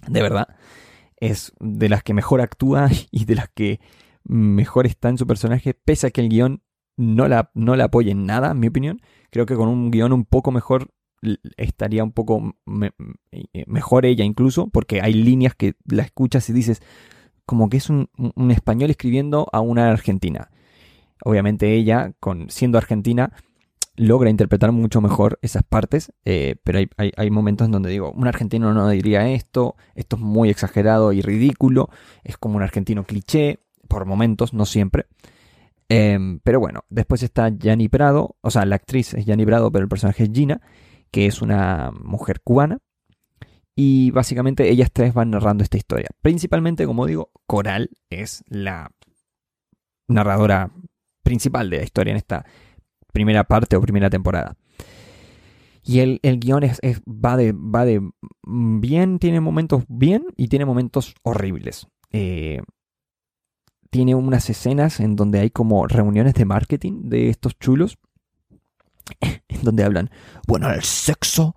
de 0.09 0.21
verdad. 0.21 0.47
Es 1.17 1.53
de 1.59 1.89
las 1.89 2.03
que 2.03 2.13
mejor 2.13 2.41
actúa 2.41 2.89
y 3.11 3.25
de 3.25 3.35
las 3.35 3.49
que 3.49 3.79
mejor 4.23 4.85
está 4.85 5.09
en 5.09 5.17
su 5.17 5.25
personaje, 5.25 5.73
pese 5.73 6.07
a 6.07 6.11
que 6.11 6.21
el 6.21 6.29
guion 6.29 6.63
no 6.97 7.27
la, 7.27 7.51
no 7.53 7.75
la 7.75 7.85
apoya 7.85 8.11
en 8.11 8.25
nada, 8.25 8.51
en 8.51 8.59
mi 8.59 8.67
opinión. 8.67 9.01
Creo 9.31 9.45
que 9.45 9.55
con 9.55 9.69
un 9.69 9.91
guion 9.91 10.13
un 10.13 10.25
poco 10.25 10.51
mejor 10.51 10.91
estaría 11.57 12.03
un 12.03 12.11
poco 12.11 12.55
eh, 12.81 13.65
mejor 13.67 14.05
ella 14.05 14.23
incluso, 14.23 14.69
porque 14.69 15.01
hay 15.01 15.13
líneas 15.13 15.55
que 15.55 15.75
la 15.85 16.03
escuchas 16.03 16.49
y 16.49 16.53
dices 16.53 16.81
como 17.45 17.67
que 17.67 17.77
es 17.77 17.89
un, 17.89 18.09
español 18.51 18.91
escribiendo 18.91 19.47
a 19.51 19.59
una 19.59 19.89
argentina. 19.89 20.51
Obviamente 21.25 21.73
ella, 21.73 22.13
con, 22.19 22.49
siendo 22.51 22.77
argentina, 22.77 23.33
logra 23.99 24.29
interpretar 24.29 24.71
mucho 24.71 25.01
mejor 25.01 25.39
esas 25.41 25.63
partes, 25.63 26.13
eh, 26.23 26.55
pero 26.63 26.79
hay, 26.79 26.89
hay, 27.17 27.29
momentos 27.29 27.65
en 27.65 27.71
donde 27.71 27.89
digo, 27.89 28.11
un 28.11 28.27
argentino 28.27 28.73
no 28.73 28.87
diría 28.87 29.27
esto, 29.29 29.75
esto 29.93 30.15
es 30.15 30.21
muy 30.21 30.49
exagerado 30.49 31.11
y 31.11 31.21
ridículo, 31.21 31.89
es 32.23 32.37
como 32.37 32.55
un 32.55 32.63
argentino 32.63 33.03
cliché, 33.03 33.59
por 33.89 34.05
momentos, 34.05 34.53
no 34.53 34.65
siempre. 34.65 35.07
Em, 35.89 36.39
pero 36.43 36.61
bueno, 36.61 36.85
después 36.89 37.23
está 37.23 37.49
Yanni 37.49 37.89
Prado, 37.89 38.37
o 38.39 38.51
sea, 38.51 38.63
la 38.65 38.75
actriz 38.75 39.13
es 39.15 39.25
Yanni 39.25 39.45
Prado, 39.45 39.69
pero 39.69 39.83
el 39.83 39.89
personaje 39.89 40.23
es 40.23 40.29
Gina, 40.31 40.61
que 41.11 41.25
es 41.25 41.41
una 41.41 41.91
mujer 41.91 42.39
cubana. 42.41 42.77
Y 43.75 44.11
básicamente 44.11 44.69
ellas 44.69 44.91
tres 44.93 45.13
van 45.13 45.31
narrando 45.31 45.63
esta 45.63 45.77
historia. 45.77 46.09
Principalmente, 46.21 46.85
como 46.85 47.05
digo, 47.05 47.31
Coral 47.45 47.89
es 48.09 48.43
la 48.47 48.91
narradora 50.07 50.71
principal 51.23 51.69
de 51.69 51.77
la 51.77 51.83
historia 51.83 52.11
en 52.11 52.17
esta 52.17 52.45
primera 53.11 53.43
parte 53.43 53.75
o 53.75 53.81
primera 53.81 54.09
temporada. 54.09 54.55
Y 55.83 55.99
el, 55.99 56.19
el 56.23 56.39
guion 56.39 56.63
es, 56.63 56.79
va, 57.07 57.37
de, 57.37 57.53
va 57.53 57.85
de 57.85 58.01
bien, 58.43 59.19
tiene 59.19 59.39
momentos 59.39 59.83
bien 59.87 60.25
y 60.37 60.47
tiene 60.47 60.65
momentos 60.65 61.15
horribles. 61.23 61.87
Eh, 62.11 62.61
tiene 63.89 64.15
unas 64.15 64.49
escenas 64.49 64.99
en 64.99 65.15
donde 65.15 65.39
hay 65.39 65.49
como 65.49 65.87
reuniones 65.87 66.35
de 66.35 66.45
marketing 66.45 67.09
de 67.09 67.29
estos 67.29 67.57
chulos, 67.57 67.97
en 69.19 69.63
donde 69.63 69.83
hablan, 69.83 70.11
bueno, 70.47 70.69
el 70.71 70.83
sexo 70.83 71.55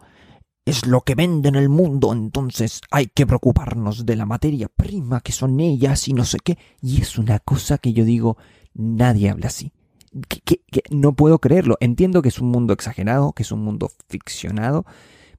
es 0.65 0.87
lo 0.87 1.01
que 1.03 1.15
vende 1.15 1.49
en 1.49 1.57
el 1.57 1.69
mundo, 1.69 2.13
entonces 2.13 2.81
hay 2.91 3.07
que 3.09 3.27
preocuparnos 3.27 4.07
de 4.07 4.17
la 4.17 4.27
materia 4.27 4.69
prima 4.69 5.21
que 5.21 5.33
son 5.33 5.59
ellas 5.61 6.07
y 6.09 6.13
no 6.13 6.25
sé 6.25 6.39
qué. 6.43 6.57
Y 6.81 7.01
es 7.01 7.19
una 7.19 7.41
cosa 7.41 7.79
que 7.79 7.93
yo 7.93 8.05
digo, 8.05 8.37
nadie 8.75 9.31
habla 9.31 9.49
así. 9.49 9.73
No 10.91 11.15
puedo 11.15 11.39
creerlo. 11.39 11.77
Entiendo 11.81 12.23
que 12.23 12.29
es 12.29 12.39
un 12.39 12.49
mundo 12.49 12.73
exagerado, 12.73 13.33
que 13.33 13.43
es 13.43 13.53
un 13.53 13.63
mundo 13.63 13.91
ficcionado, 14.09 14.85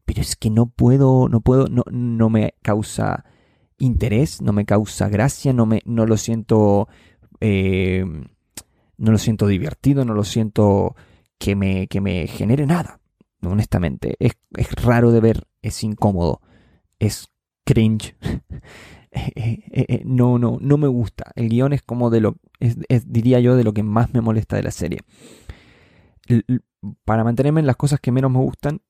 pero 0.05 0.21
es 0.21 0.35
que 0.35 0.49
no 0.49 0.67
puedo, 0.67 1.29
no 1.29 1.41
puedo, 1.41 1.67
no, 1.67 1.83
no 1.91 2.29
me 2.29 2.55
causa 2.61 3.25
interés, 3.77 4.41
no 4.41 4.53
me 4.53 4.65
causa 4.65 5.09
gracia, 5.09 5.53
no, 5.53 5.65
me, 5.65 5.81
no 5.85 6.05
lo 6.05 6.17
siento. 6.17 6.87
Eh, 7.39 8.05
no 8.97 9.11
lo 9.11 9.17
siento 9.17 9.47
divertido, 9.47 10.05
no 10.05 10.13
lo 10.13 10.23
siento 10.23 10.95
que 11.37 11.55
me, 11.55 11.87
que 11.87 12.01
me 12.01 12.27
genere 12.27 12.65
nada. 12.65 12.99
Honestamente, 13.41 14.15
es, 14.19 14.33
raro 14.81 15.11
de 15.11 15.19
ver, 15.19 15.47
es 15.61 15.83
incómodo, 15.83 16.41
es 16.99 17.27
cringe. 17.65 18.15
Eh, 19.15 19.59
eh, 19.71 20.01
no, 20.05 20.39
no, 20.39 20.57
no 20.59 20.77
me 20.77 20.87
gusta. 20.87 21.31
El 21.35 21.49
guion 21.49 21.73
es 21.73 21.83
como 21.83 22.09
de 22.09 22.21
lo, 22.21 22.37
diría 23.05 23.39
yo, 23.39 23.55
de 23.55 23.63
lo 23.63 23.73
que 23.73 23.83
más 23.83 24.13
me 24.13 24.21
molesta 24.21 24.55
de 24.55 24.63
la 24.63 24.71
serie. 24.71 24.99
para 27.05 27.23
mantenerme 27.23 27.59
en 27.59 27.67
las 27.67 27.75
cosas 27.75 27.99
que 27.99 28.11
menos 28.11 28.31
me 28.31 28.39
gustan, 28.39 28.81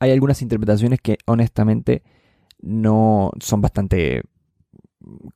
hay 0.00 0.10
algunas 0.10 0.42
interpretaciones 0.42 1.00
que 1.00 1.18
honestamente 1.26 2.02
no 2.62 3.32
son 3.40 3.60
bastante 3.60 4.22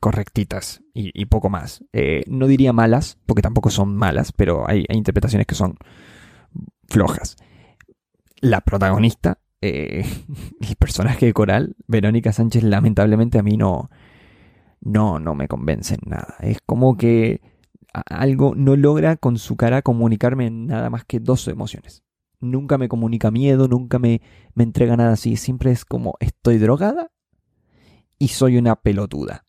correctitas 0.00 0.83
y, 0.93 1.25
poco 1.26 1.49
más. 1.49 1.85
Eh, 1.93 2.23
no 2.28 2.47
diría 2.47 2.73
malas, 2.73 3.19
porque 3.26 3.43
tampoco 3.43 3.71
son 3.71 3.97
malas, 3.97 4.33
pero 4.33 4.69
hay, 4.69 4.85
interpretaciones 4.90 5.47
que 5.47 5.54
son 5.54 5.76
flojas. 6.88 7.37
La 8.40 8.61
protagonista, 8.61 9.38
eh, 9.68 10.04
el 10.61 10.76
personaje 10.76 11.26
de 11.26 11.33
Coral, 11.33 11.76
Verónica 11.87 12.33
Sánchez, 12.33 12.62
lamentablemente 12.62 13.38
a 13.38 13.42
mí 13.42 13.56
no, 13.56 13.90
no, 14.80 15.18
no 15.18 15.35
me 15.35 15.49
convence 15.49 15.94
en 15.94 16.11
nada. 16.11 16.37
Es 16.40 16.59
como 16.64 16.97
que 16.97 17.40
algo 18.06 18.54
no 18.56 18.76
logra 18.76 19.16
con 19.16 19.38
su 19.38 19.56
cara 19.56 19.83
comunicarme 19.83 20.50
nada 20.50 20.90
más 20.90 21.04
que 21.04 21.21
dos 21.21 21.47
emociones 21.49 22.04
nunca 22.44 22.78
me 22.78 22.88
comunica 22.88 23.30
miedo, 23.30 23.68
nunca 23.68 23.99
me, 23.99 24.21
me 24.54 24.64
entrega 24.64 24.97
nada 24.97 25.12
así. 25.12 25.37
Siempre 25.37 25.73
es 25.73 25.85
como 25.85 26.14
estoy 26.21 26.59
drogada 26.59 27.11
y 28.18 28.28
soy 28.28 28.56
una 28.56 28.76
pelotuda. 28.76 29.44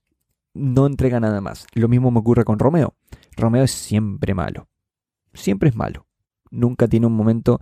no 0.54 0.88
entrega 0.88 1.20
nada 1.20 1.42
más. 1.42 1.68
Lo 1.74 1.90
mismo 1.90 2.12
me 2.12 2.20
ocurre 2.20 2.46
con 2.46 2.60
Romeo. 2.60 2.96
Romeo 3.36 3.64
es 3.64 3.72
siempre 3.72 4.34
malo. 4.34 4.70
Siempre 5.34 5.70
es 5.70 5.76
malo. 5.76 6.08
Nunca 6.50 6.88
tiene 6.88 7.08
un 7.08 7.14
momento. 7.14 7.60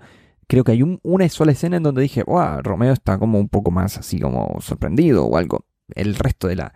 Creo 0.53 0.63
que 0.63 0.74
hay 0.74 0.83
una 0.83 1.29
sola 1.29 1.51
escena 1.51 1.77
en 1.77 1.81
donde 1.81 2.03
dije, 2.03 2.22
wow, 2.22 2.62
Romeo 2.62 2.93
está 2.93 3.17
como 3.17 3.39
un 3.39 3.50
poco 3.50 3.72
más 3.72 3.98
así 3.98 4.19
como 4.19 4.62
sorprendido 4.62 5.25
o 5.25 5.36
algo. 5.36 5.65
El 5.95 6.13
resto 6.13 6.48
de 6.48 6.55
la, 6.55 6.75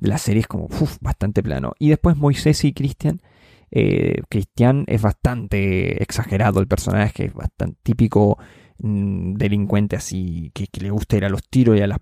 de 0.00 0.08
la 0.08 0.18
serie 0.18 0.40
es 0.40 0.48
como 0.48 0.66
bastante 1.00 1.40
plano. 1.40 1.72
Y 1.78 1.90
después 1.90 2.16
Moisés 2.16 2.64
y 2.64 2.72
Cristian. 2.72 3.22
Eh, 3.70 4.22
Cristian 4.28 4.82
es 4.88 5.02
bastante 5.02 6.02
exagerado 6.02 6.58
el 6.58 6.66
personaje, 6.66 7.26
es 7.26 7.32
bastante 7.32 7.78
típico 7.84 8.38
mm, 8.78 9.34
delincuente 9.34 9.94
así 9.94 10.50
que, 10.52 10.66
que, 10.66 10.80
le 10.80 10.90
gusta 10.90 11.16
ir 11.16 11.24
a 11.24 11.28
los 11.28 11.48
tiros 11.48 11.78
y 11.78 11.80
a 11.80 11.86
las 11.86 12.00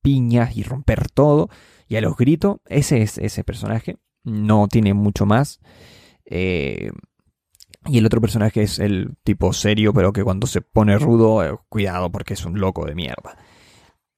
piñas 0.00 0.56
y 0.56 0.62
romper 0.62 1.10
todo 1.10 1.50
y 1.86 1.96
a 1.96 2.00
los 2.00 2.16
gritos. 2.16 2.60
Ese 2.64 3.02
es 3.02 3.18
ese 3.18 3.44
personaje 3.44 3.98
no 4.24 4.68
tiene 4.68 4.94
mucho 4.94 5.26
más. 5.26 5.60
Eh, 6.24 6.92
y 7.86 7.98
el 7.98 8.06
otro 8.06 8.20
personaje 8.20 8.62
es 8.62 8.78
el 8.78 9.16
tipo 9.24 9.52
serio, 9.52 9.92
pero 9.92 10.12
que 10.12 10.24
cuando 10.24 10.46
se 10.46 10.60
pone 10.60 10.98
rudo, 10.98 11.44
eh, 11.44 11.56
cuidado 11.68 12.10
porque 12.10 12.34
es 12.34 12.44
un 12.44 12.58
loco 12.60 12.84
de 12.86 12.94
mierda. 12.94 13.36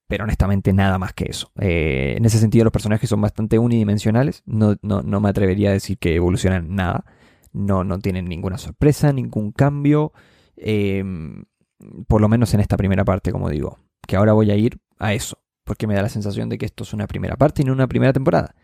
Pero 0.07 0.25
honestamente 0.25 0.73
nada 0.73 0.99
más 0.99 1.13
que 1.13 1.27
eso. 1.29 1.51
Eh, 1.61 2.15
en 2.17 2.25
ese 2.25 2.39
sentido 2.39 2.65
los 2.65 2.73
personajes 2.73 3.11
son 3.11 3.21
bastante 3.21 3.59
unidimensionales. 3.59 4.43
No, 4.47 4.77
no, 4.83 5.21
me 5.21 5.29
atrevería 5.29 5.71
a 5.71 5.75
decir 5.75 5.99
que 5.99 6.15
evolucionan 6.15 6.75
nada. 6.75 7.05
No, 7.53 7.85
no 7.85 7.99
tienen 7.99 8.25
ninguna 8.25 8.57
sorpresa, 8.57 9.13
ningún 9.13 9.53
cambio. 9.53 10.13
por 12.07 12.21
lo 12.21 12.29
menos 12.29 12.55
en 12.55 12.61
esta 12.61 12.77
primera 12.77 13.05
parte, 13.05 13.33
como 13.33 13.51
digo. 13.51 13.79
Que 14.07 14.17
ahora 14.17 14.33
voy 14.33 14.51
a 14.51 14.57
ir 14.57 14.81
a 14.99 15.13
eso. 15.13 15.39
Porque 15.65 15.87
me 15.87 15.95
da 15.95 16.01
la 16.01 16.09
sensación 16.09 16.49
de 16.49 16.57
que 16.57 16.65
esto 16.65 16.85
es 16.85 16.95
una 16.95 17.07
primera 17.07 17.37
parte 17.37 17.61
y 17.61 17.67
no 17.67 17.75
una 17.75 17.87
primera 17.87 18.15
temporada. 18.15 18.55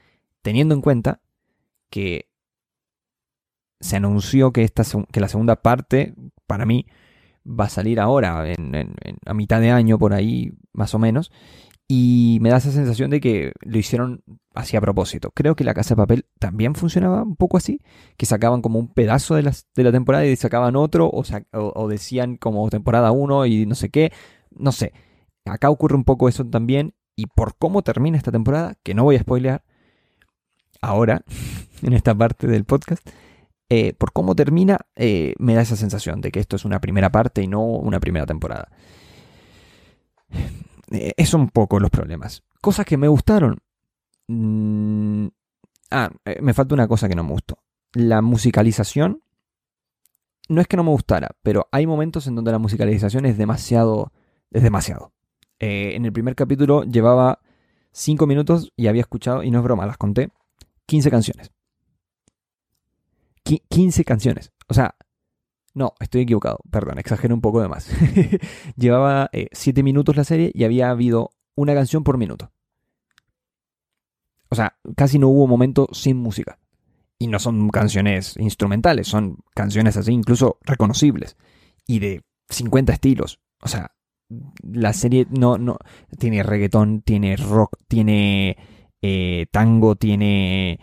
Teniendo 0.41 0.75
en 0.75 0.81
cuenta 0.81 1.21
que 1.91 2.31
se 3.85 3.97
anunció 3.97 4.50
que, 4.50 4.62
esta, 4.62 4.83
que 5.12 5.21
la 5.21 5.29
segunda 5.29 5.57
parte, 5.57 6.14
para 6.47 6.64
mí, 6.64 6.87
va 7.47 7.67
a 7.67 7.69
salir 7.69 8.00
ahora, 8.00 8.50
en, 8.50 8.95
a 9.26 9.35
mitad 9.35 9.61
de 9.61 9.73
año, 9.73 9.99
por 9.99 10.14
ahí, 10.14 10.55
más 10.73 10.95
o 10.95 10.99
menos. 10.99 11.31
Y 11.87 12.38
me 12.41 12.49
da 12.49 12.57
esa 12.57 12.71
sensación 12.71 13.11
de 13.11 13.21
que 13.21 13.53
lo 13.61 13.76
hicieron 13.76 14.25
así 14.55 14.75
a 14.79 14.81
propósito. 14.81 15.33
Creo 15.33 15.55
que 15.55 15.64
la 15.64 15.75
Casa 15.75 15.95
de 15.95 15.97
Papel 15.99 16.26
también 16.38 16.75
funcionaba 16.75 17.23
un 17.25 17.37
poco 17.37 17.59
así, 17.59 17.83
que 18.17 18.25
sacaban 18.25 18.62
como 18.62 18.79
un 18.79 18.88
pedazo 18.88 19.35
de, 19.35 19.43
de 19.43 19.85
la 19.85 19.93
temporada 19.93 20.25
y 20.25 20.35
sacaban 20.37 20.76
otro, 20.76 21.07
o, 21.09 21.23
o, 21.53 21.88
decían 21.88 22.38
como 22.38 22.67
temporada 22.71 23.12
1 23.12 23.45
y 23.45 23.67
no 23.67 23.75
sé 23.75 23.91
qué. 23.91 24.12
No 24.50 24.73
sé, 24.73 24.95
acá 25.45 25.69
ocurre 25.69 25.95
un 25.95 26.05
poco 26.05 26.31
eso 26.31 26.43
también. 26.47 26.95
Y 27.17 27.26
por 27.26 27.55
cómo 27.59 27.83
termina 27.83 28.17
esta 28.17 28.33
temporada, 28.33 28.79
que 28.83 28.95
no 28.95 29.05
voy 29.05 29.17
a 29.17 29.21
spoilear, 29.21 29.62
ahora, 30.81 31.23
en 31.83 31.93
esta 31.93 32.14
parte 32.14 32.47
del 32.47 32.64
podcast, 32.64 33.07
eh, 33.71 33.94
por 33.94 34.12
cómo 34.12 34.35
termina, 34.35 34.78
eh, 34.94 35.35
me 35.38 35.54
da 35.54 35.62
esa 35.62 35.76
sensación 35.76 36.21
de 36.21 36.30
que 36.30 36.40
esto 36.40 36.56
es 36.56 36.64
una 36.64 36.80
primera 36.80 37.11
parte 37.11 37.42
y 37.42 37.47
no 37.47 37.64
una 37.64 38.00
primera 38.00 38.26
temporada. 38.26 38.68
Eh, 40.90 41.14
esos 41.16 41.30
son 41.30 41.40
un 41.42 41.49
poco 41.49 41.80
los 41.80 41.90
problemas. 41.90 42.42
Cosas 42.61 42.85
que 42.85 42.99
me 42.99 43.09
gustaron. 43.09 43.59
Mm, 44.28 45.28
ah, 45.90 46.11
me 46.40 46.52
falta 46.52 46.75
una 46.75 46.87
cosa 46.87 47.09
que 47.09 47.14
no 47.14 47.25
me 47.25 47.30
gustó. 47.30 47.59
La 47.94 48.21
musicalización. 48.21 49.23
No 50.50 50.61
es 50.61 50.68
que 50.68 50.76
no 50.76 50.85
me 50.85 50.90
gustara, 50.90 51.30
pero 51.42 51.68
hay 51.73 51.87
momentos 51.87 52.26
en 52.26 52.35
donde 52.35 52.52
la 52.52 52.59
musicalización 52.59 53.25
es 53.25 53.38
demasiado. 53.38 54.12
Es 54.50 54.62
demasiado. 54.62 55.12
en 55.59 56.04
el 56.04 56.12
primer 56.12 56.35
capítulo 56.35 56.85
llevaba 56.85 57.40
5 57.92 58.26
minutos 58.26 58.71
y 58.76 58.88
había 58.88 59.00
escuchado, 59.00 59.42
y 59.42 59.50
no 59.50 59.59
es 59.59 59.64
broma, 59.64 59.87
las 59.87 59.97
conté, 59.97 60.28
15 60.87 61.11
canciones. 61.11 61.50
15 63.44 64.04
canciones. 64.04 64.52
O 64.68 64.74
sea, 64.74 64.96
no, 65.74 65.94
estoy 66.00 66.22
equivocado. 66.22 66.59
Perdón, 66.70 66.98
exagero 66.98 67.35
un 67.35 67.40
poco 67.40 67.61
de 67.61 67.68
más. 67.68 67.88
Llevaba 68.76 69.30
7 69.52 69.80
eh, 69.80 69.83
minutos 69.83 70.16
la 70.16 70.24
serie 70.24 70.50
y 70.54 70.64
había 70.64 70.90
habido 70.90 71.30
una 71.54 71.74
canción 71.74 72.04
por 72.04 72.18
minuto. 72.18 72.52
O 74.48 74.54
sea, 74.54 74.76
casi 74.96 75.18
no 75.18 75.28
hubo 75.28 75.46
momento 75.46 75.88
sin 75.92 76.16
música. 76.16 76.59
Y 77.18 77.26
no 77.28 77.38
son 77.38 77.68
canciones 77.70 78.37
instrumentales, 78.38 79.09
son 79.09 79.38
canciones 79.54 79.96
así 79.96 80.12
incluso 80.12 80.59
reconocibles. 80.62 81.37
Y 81.87 81.98
de 81.98 82.22
50 82.48 82.92
estilos. 82.92 83.40
O 83.61 83.68
sea, 83.68 83.92
la 84.62 84.92
serie 84.92 85.26
no, 85.30 85.59
no 85.59 85.78
tiene 86.18 86.42
reggaetón, 86.42 87.02
tiene 87.02 87.37
rock, 87.37 87.78
tiene 87.88 88.57
eh, 89.02 89.46
tango, 89.50 89.96
tiene, 89.96 90.80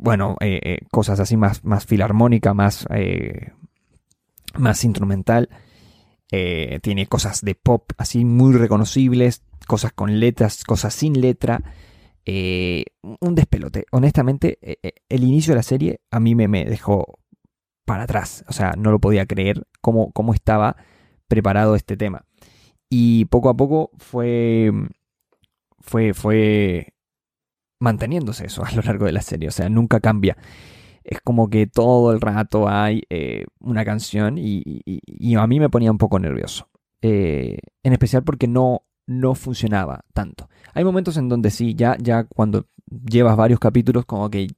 bueno, 0.00 0.36
eh, 0.40 0.60
eh, 0.62 0.78
cosas 0.90 1.18
así 1.18 1.36
más, 1.36 1.64
más 1.64 1.84
filarmónica, 1.86 2.54
más, 2.54 2.86
más 4.56 4.84
instrumental. 4.84 5.48
tiene 6.28 7.06
cosas 7.06 7.42
de 7.42 7.54
pop 7.54 7.90
así 7.98 8.24
muy 8.24 8.54
reconocibles, 8.54 9.42
cosas 9.66 9.92
con 9.92 10.20
letras, 10.20 10.64
cosas 10.64 10.94
sin 10.94 11.20
letra. 11.20 11.62
un 12.24 13.34
despelote. 13.34 13.86
Honestamente, 13.90 14.58
el 15.08 15.24
inicio 15.24 15.52
de 15.52 15.56
la 15.56 15.62
serie 15.62 16.00
a 16.10 16.20
mí 16.20 16.34
me, 16.34 16.46
me, 16.46 16.64
dejó 16.64 17.18
para 17.84 18.04
atrás. 18.04 18.44
O 18.48 18.52
sea, 18.52 18.74
no 18.78 18.92
lo 18.92 19.00
podía 19.00 19.26
creer 19.26 19.66
cómo, 19.80 20.12
cómo 20.12 20.32
estaba 20.32 20.76
preparado 21.26 21.74
este 21.74 21.96
tema. 21.96 22.24
Y 22.88 23.24
poco 23.24 23.48
a 23.48 23.56
poco 23.56 23.90
fue, 23.98 24.70
fue, 25.80 26.14
fue 26.14 26.94
manteniéndose 27.78 28.46
eso 28.46 28.64
a 28.66 28.72
lo 28.72 28.82
largo 28.82 29.06
de 29.06 29.12
la 29.12 29.22
serie, 29.22 29.48
o 29.48 29.52
sea, 29.52 29.68
nunca 29.68 30.00
cambia. 30.00 30.36
Es 31.04 31.20
como 31.22 31.48
que 31.48 31.66
todo 31.66 32.12
el 32.12 32.20
rato 32.20 32.68
hay 32.68 33.02
eh, 33.08 33.46
una 33.60 33.84
canción 33.84 34.36
y, 34.36 34.82
a 35.36 35.46
mí 35.46 35.58
me 35.58 35.70
ponía 35.70 35.90
un 35.90 35.96
poco 35.96 36.18
nervioso. 36.18 36.68
Eh, 37.00 37.58
en 37.82 37.92
especial 37.92 38.24
porque 38.24 38.46
no, 38.46 38.82
no 39.06 39.34
funcionaba 39.34 40.04
tanto. 40.12 40.50
Hay 40.74 40.84
momentos 40.84 41.16
en 41.16 41.30
donde 41.30 41.50
sí, 41.50 41.74
ya, 41.74 41.96
ya 41.98 42.24
cuando 42.24 42.66
llevas 42.90 43.36
varios 43.36 43.58
capítulos, 43.58 44.04
como 44.04 44.28
que 44.28 44.48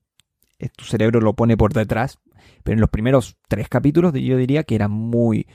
tu 0.76 0.84
cerebro 0.84 1.20
lo 1.20 1.34
pone 1.34 1.56
por 1.56 1.72
detrás. 1.72 2.18
Pero 2.64 2.74
en 2.74 2.80
los 2.80 2.90
primeros 2.90 3.38
tres 3.48 3.68
capítulos 3.68 4.12
yo 4.14 4.36
diría 4.36 4.64
que 4.64 4.74
era 4.74 4.88
muy, 4.88 5.46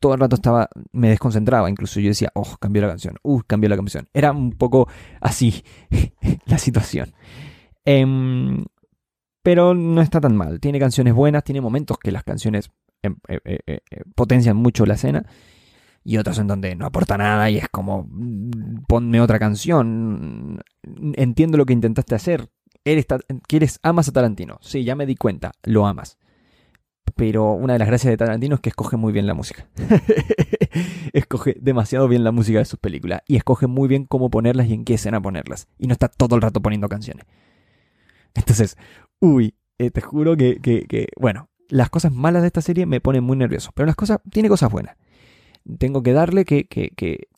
todo 0.00 0.14
el 0.14 0.20
rato 0.20 0.34
estaba, 0.34 0.68
me 0.92 1.10
desconcentraba, 1.10 1.68
incluso 1.70 2.00
yo 2.00 2.08
decía, 2.08 2.30
oh, 2.34 2.56
cambió 2.58 2.82
la 2.82 2.88
canción, 2.88 3.16
uh, 3.22 3.40
cambió 3.46 3.68
la 3.68 3.76
canción. 3.76 4.08
Era 4.12 4.32
un 4.32 4.52
poco 4.52 4.88
así 5.20 5.62
la 6.46 6.58
situación. 6.58 7.12
Em, 7.84 8.64
pero 9.42 9.74
no 9.74 10.00
está 10.00 10.20
tan 10.20 10.36
mal, 10.36 10.58
tiene 10.58 10.78
canciones 10.78 11.14
buenas, 11.14 11.44
tiene 11.44 11.60
momentos 11.60 11.98
que 11.98 12.12
las 12.12 12.24
canciones 12.24 12.70
em, 13.02 13.16
eh, 13.28 13.40
eh, 13.44 13.58
eh, 13.66 14.02
potencian 14.14 14.56
mucho 14.56 14.86
la 14.86 14.94
escena 14.94 15.24
y 16.02 16.16
otros 16.16 16.38
en 16.38 16.46
donde 16.46 16.74
no 16.76 16.86
aporta 16.86 17.18
nada 17.18 17.50
y 17.50 17.58
es 17.58 17.68
como, 17.68 18.06
mm, 18.10 18.84
ponme 18.88 19.20
otra 19.20 19.38
canción, 19.38 20.62
entiendo 21.14 21.58
lo 21.58 21.66
que 21.66 21.74
intentaste 21.74 22.14
hacer, 22.14 22.50
eres, 22.84 23.06
quieres, 23.46 23.80
amas 23.82 24.08
a 24.08 24.12
Tarantino, 24.12 24.58
sí, 24.62 24.84
ya 24.84 24.94
me 24.96 25.06
di 25.06 25.16
cuenta, 25.16 25.52
lo 25.62 25.86
amas 25.86 26.18
pero 27.20 27.52
una 27.52 27.74
de 27.74 27.78
las 27.78 27.88
gracias 27.88 28.10
de 28.10 28.16
Tarantino 28.16 28.54
es 28.54 28.60
que 28.62 28.70
escoge 28.70 28.96
muy 28.96 29.12
bien 29.12 29.26
la 29.26 29.34
música. 29.34 29.66
escoge 31.12 31.56
demasiado 31.60 32.08
bien 32.08 32.24
la 32.24 32.32
música 32.32 32.58
de 32.58 32.64
sus 32.64 32.78
películas 32.78 33.20
y 33.26 33.36
escoge 33.36 33.66
muy 33.66 33.88
bien 33.88 34.06
cómo 34.06 34.30
ponerlas 34.30 34.68
y 34.68 34.72
en 34.74 34.84
qué 34.84 34.94
escena 34.94 35.20
ponerlas. 35.20 35.68
Y 35.78 35.86
no 35.86 35.92
está 35.92 36.08
todo 36.08 36.36
el 36.36 36.42
rato 36.42 36.62
poniendo 36.62 36.88
canciones. 36.88 37.26
Entonces, 38.34 38.76
uy, 39.20 39.54
eh, 39.78 39.90
te 39.90 40.00
juro 40.00 40.36
que, 40.36 40.60
que, 40.60 41.08
bueno, 41.18 41.50
las 41.68 41.90
cosas 41.90 42.12
malas 42.12 42.42
de 42.42 42.46
esta 42.48 42.62
serie 42.62 42.86
me 42.86 43.00
ponen 43.00 43.24
muy 43.24 43.36
nervioso, 43.36 43.70
pero 43.74 43.86
las 43.86 43.96
cosas, 43.96 44.20
tiene 44.30 44.48
cosas 44.48 44.70
buenas. 44.70 44.96
Tengo 45.78 46.02
que 46.02 46.12
darle 46.12 46.44
que, 46.44 46.64
que, 46.64 46.90
que 46.96 47.28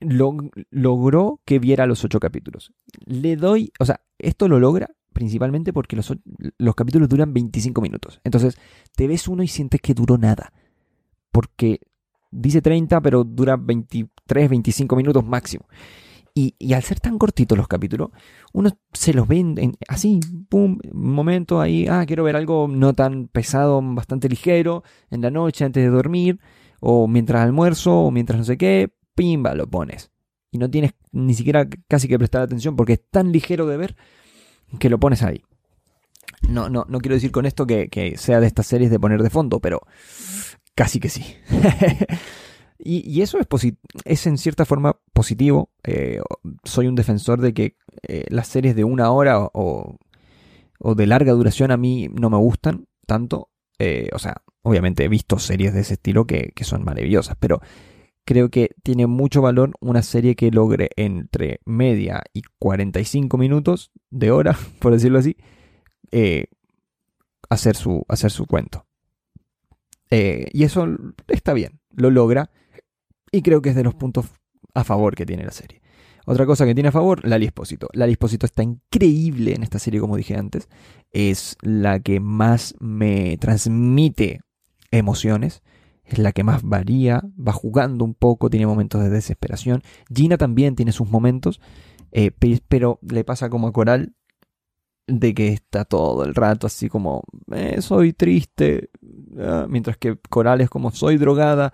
logró 0.00 1.40
que 1.44 1.58
viera 1.58 1.86
los 1.86 2.04
ocho 2.04 2.20
capítulos. 2.20 2.72
Le 3.04 3.36
doy, 3.36 3.72
o 3.78 3.84
sea, 3.84 4.02
esto 4.18 4.48
lo 4.48 4.60
logra 4.60 4.90
principalmente 5.20 5.74
porque 5.74 5.96
los, 5.96 6.14
los 6.56 6.74
capítulos 6.74 7.06
duran 7.06 7.34
25 7.34 7.82
minutos. 7.82 8.22
Entonces, 8.24 8.56
te 8.96 9.06
ves 9.06 9.28
uno 9.28 9.42
y 9.42 9.48
sientes 9.48 9.82
que 9.82 9.92
duró 9.92 10.16
nada. 10.16 10.50
Porque 11.30 11.80
dice 12.30 12.62
30, 12.62 13.02
pero 13.02 13.22
dura 13.22 13.58
23, 13.58 14.48
25 14.48 14.96
minutos 14.96 15.22
máximo. 15.22 15.66
Y, 16.34 16.54
y, 16.58 16.72
al 16.72 16.82
ser 16.82 17.00
tan 17.00 17.18
cortitos 17.18 17.58
los 17.58 17.68
capítulos, 17.68 18.12
uno 18.54 18.70
se 18.94 19.12
los 19.12 19.28
ve 19.28 19.74
así, 19.88 20.20
pum, 20.48 20.78
momento 20.90 21.60
ahí, 21.60 21.86
ah, 21.86 22.06
quiero 22.06 22.24
ver 22.24 22.36
algo 22.36 22.66
no 22.66 22.94
tan 22.94 23.28
pesado, 23.28 23.82
bastante 23.82 24.26
ligero, 24.26 24.82
en 25.10 25.20
la 25.20 25.30
noche 25.30 25.66
antes 25.66 25.84
de 25.84 25.90
dormir, 25.90 26.40
o 26.80 27.06
mientras 27.08 27.42
almuerzo, 27.42 27.92
o 27.94 28.10
mientras 28.10 28.38
no 28.38 28.44
sé 28.44 28.56
qué, 28.56 28.90
pimba, 29.14 29.54
lo 29.54 29.68
pones. 29.68 30.12
Y 30.50 30.56
no 30.56 30.70
tienes 30.70 30.94
ni 31.12 31.34
siquiera 31.34 31.68
casi 31.88 32.08
que 32.08 32.18
prestar 32.18 32.40
atención 32.40 32.74
porque 32.74 32.94
es 32.94 33.02
tan 33.10 33.32
ligero 33.32 33.66
de 33.66 33.76
ver 33.76 33.96
que 34.78 34.90
lo 34.90 34.98
pones 34.98 35.22
ahí. 35.22 35.42
No, 36.48 36.68
no, 36.68 36.86
no 36.88 37.00
quiero 37.00 37.14
decir 37.14 37.30
con 37.30 37.46
esto 37.46 37.66
que, 37.66 38.14
sea 38.16 38.40
de 38.40 38.46
estas 38.46 38.66
series 38.66 38.90
de 38.90 38.98
poner 38.98 39.22
de 39.22 39.30
fondo, 39.30 39.60
pero 39.60 39.82
casi 40.74 41.00
que 41.00 41.08
sí. 41.08 41.36
Y, 42.82 43.20
eso 43.20 43.38
es, 43.38 43.46
es 44.06 44.26
en 44.26 44.38
cierta 44.38 44.64
forma 44.64 44.98
positivo. 45.12 45.70
Eh, 45.84 46.18
soy 46.64 46.86
un 46.86 46.94
defensor 46.94 47.42
de 47.42 47.52
que 47.52 47.76
eh, 48.08 48.24
las 48.30 48.48
series 48.48 48.74
de 48.74 48.84
una 48.84 49.10
hora 49.10 49.38
o, 49.38 49.98
o, 50.78 50.94
de 50.94 51.06
larga 51.06 51.32
duración 51.32 51.72
a 51.72 51.76
mí 51.76 52.08
no 52.08 52.30
me 52.30 52.38
gustan 52.38 52.86
tanto. 53.06 53.50
Eh, 53.78 54.08
o 54.14 54.18
sea, 54.18 54.42
obviamente 54.62 55.04
he 55.04 55.08
visto 55.08 55.38
series 55.38 55.74
de 55.74 55.80
ese 55.80 55.94
estilo 55.94 56.26
que, 56.26 56.52
que 56.54 56.64
son 56.64 56.82
maravillosas, 56.82 57.36
pero 57.38 57.60
creo 58.24 58.50
que 58.50 58.70
tiene 58.82 59.06
mucho 59.06 59.42
valor 59.42 59.72
una 59.80 60.02
serie 60.02 60.36
que 60.36 60.50
logre 60.50 60.90
entre 60.96 61.60
media 61.64 62.22
y 62.32 62.42
45 62.58 63.38
minutos 63.38 63.90
de 64.10 64.30
hora, 64.30 64.56
por 64.78 64.92
decirlo 64.92 65.18
así, 65.18 65.36
hacer, 67.48 67.76
su, 67.76 68.04
hacer 68.08 68.30
su 68.30 68.46
cuento. 68.46 68.86
y 70.10 70.64
eso 70.64 70.86
está 71.28 71.52
bien, 71.52 71.80
lo 71.90 72.10
logra. 72.10 72.50
Y 73.32 73.42
creo 73.42 73.62
que 73.62 73.68
es 73.68 73.76
de 73.76 73.84
los 73.84 73.94
puntos 73.94 74.26
a 74.74 74.84
favor 74.84 75.14
que 75.14 75.26
tiene 75.26 75.44
la 75.44 75.52
serie. 75.52 75.80
Otra 76.26 76.46
cosa 76.46 76.66
que 76.66 76.74
tiene 76.74 76.90
a 76.90 76.92
favor, 76.92 77.26
Lali 77.26 77.46
Espósito. 77.46 77.88
Lali 77.92 78.12
Espósito 78.12 78.46
está 78.46 78.62
increíble 78.62 79.54
en 79.54 79.62
esta 79.62 79.78
serie, 79.78 80.00
como 80.00 80.16
dije 80.16 80.36
antes. 80.36 80.68
Es 81.10 81.56
la 81.62 82.00
que 82.00 82.20
más 82.20 82.74
me 82.78 83.36
transmite 83.38 84.40
emociones. 84.90 85.62
Es 86.10 86.18
la 86.18 86.32
que 86.32 86.42
más 86.42 86.62
varía, 86.64 87.22
va 87.38 87.52
jugando 87.52 88.04
un 88.04 88.14
poco, 88.14 88.50
tiene 88.50 88.66
momentos 88.66 89.00
de 89.00 89.10
desesperación. 89.10 89.82
Gina 90.12 90.36
también 90.36 90.74
tiene 90.74 90.90
sus 90.90 91.08
momentos, 91.08 91.60
eh, 92.10 92.32
pero 92.68 92.98
le 93.08 93.22
pasa 93.22 93.48
como 93.48 93.68
a 93.68 93.72
Coral 93.72 94.16
de 95.06 95.34
que 95.34 95.48
está 95.48 95.84
todo 95.84 96.24
el 96.24 96.34
rato 96.34 96.66
así 96.66 96.88
como, 96.88 97.22
eh, 97.52 97.80
soy 97.80 98.12
triste, 98.12 98.90
ah, 99.38 99.66
mientras 99.68 99.98
que 99.98 100.18
Coral 100.28 100.60
es 100.60 100.68
como, 100.68 100.90
soy 100.90 101.16
drogada. 101.16 101.72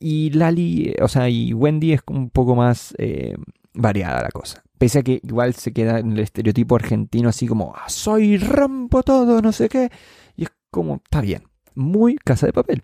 Y 0.00 0.30
Lali, 0.30 0.94
o 1.00 1.06
sea, 1.06 1.28
y 1.28 1.52
Wendy 1.52 1.92
es 1.92 2.00
un 2.08 2.30
poco 2.30 2.56
más 2.56 2.96
eh, 2.98 3.36
variada 3.74 4.22
la 4.22 4.30
cosa. 4.30 4.64
Pese 4.76 4.98
a 4.98 5.02
que 5.04 5.20
igual 5.22 5.54
se 5.54 5.72
queda 5.72 6.00
en 6.00 6.12
el 6.12 6.18
estereotipo 6.18 6.74
argentino 6.74 7.28
así 7.28 7.46
como, 7.46 7.74
ah, 7.76 7.88
soy 7.88 8.38
rampo 8.38 9.04
todo, 9.04 9.40
no 9.40 9.52
sé 9.52 9.68
qué. 9.68 9.88
Y 10.34 10.44
es 10.44 10.50
como, 10.72 10.96
está 10.96 11.20
bien. 11.20 11.44
Muy 11.76 12.16
casa 12.16 12.46
de 12.46 12.52
papel. 12.52 12.82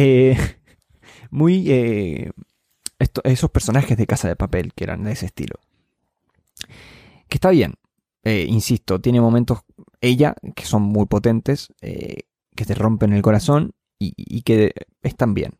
Eh, 0.00 0.36
muy... 1.30 1.70
Eh, 1.70 2.30
esos 3.24 3.50
personajes 3.50 3.96
de 3.96 4.06
casa 4.06 4.28
de 4.28 4.36
papel 4.36 4.72
que 4.74 4.84
eran 4.84 5.02
de 5.04 5.12
ese 5.12 5.26
estilo. 5.26 5.56
Que 7.28 7.36
está 7.36 7.50
bien. 7.50 7.74
insisto, 8.24 9.00
tiene 9.00 9.20
momentos 9.20 9.60
ella 10.00 10.34
que 10.56 10.64
son 10.64 10.82
muy 10.82 11.06
potentes, 11.06 11.72
que 11.80 12.64
te 12.64 12.74
rompen 12.74 13.12
el 13.12 13.22
corazón 13.22 13.72
y, 13.98 14.42
que 14.42 14.72
están 15.02 15.34
bien. 15.34 15.52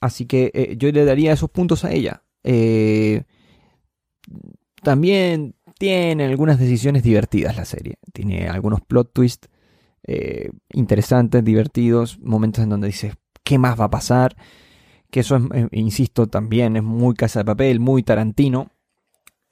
Así 0.00 0.26
que 0.26 0.50
eh, 0.54 0.76
yo 0.76 0.90
le 0.92 1.04
daría 1.04 1.32
esos 1.32 1.50
puntos 1.50 1.84
a 1.84 1.92
ella. 1.92 2.22
Eh, 2.42 3.24
también 4.82 5.54
tiene 5.78 6.24
algunas 6.26 6.58
decisiones 6.58 7.02
divertidas 7.02 7.56
la 7.56 7.64
serie. 7.64 7.98
Tiene 8.12 8.48
algunos 8.48 8.80
plot 8.82 9.12
twists 9.12 9.48
eh, 10.06 10.50
interesantes, 10.72 11.44
divertidos, 11.44 12.18
momentos 12.20 12.64
en 12.64 12.70
donde 12.70 12.88
dices, 12.88 13.14
¿qué 13.42 13.58
más 13.58 13.78
va 13.78 13.86
a 13.86 13.90
pasar? 13.90 14.36
Que 15.10 15.20
eso, 15.20 15.36
es, 15.36 15.66
insisto, 15.72 16.26
también 16.26 16.76
es 16.76 16.82
muy 16.82 17.14
casa 17.14 17.40
de 17.40 17.44
papel, 17.44 17.80
muy 17.80 18.02
tarantino. 18.02 18.70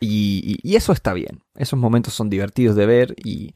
Y, 0.00 0.58
eso 0.76 0.92
está 0.92 1.12
bien. 1.12 1.42
Esos 1.54 1.78
momentos 1.78 2.14
son 2.14 2.28
divertidos 2.28 2.74
de 2.74 2.86
ver 2.86 3.14
y 3.24 3.54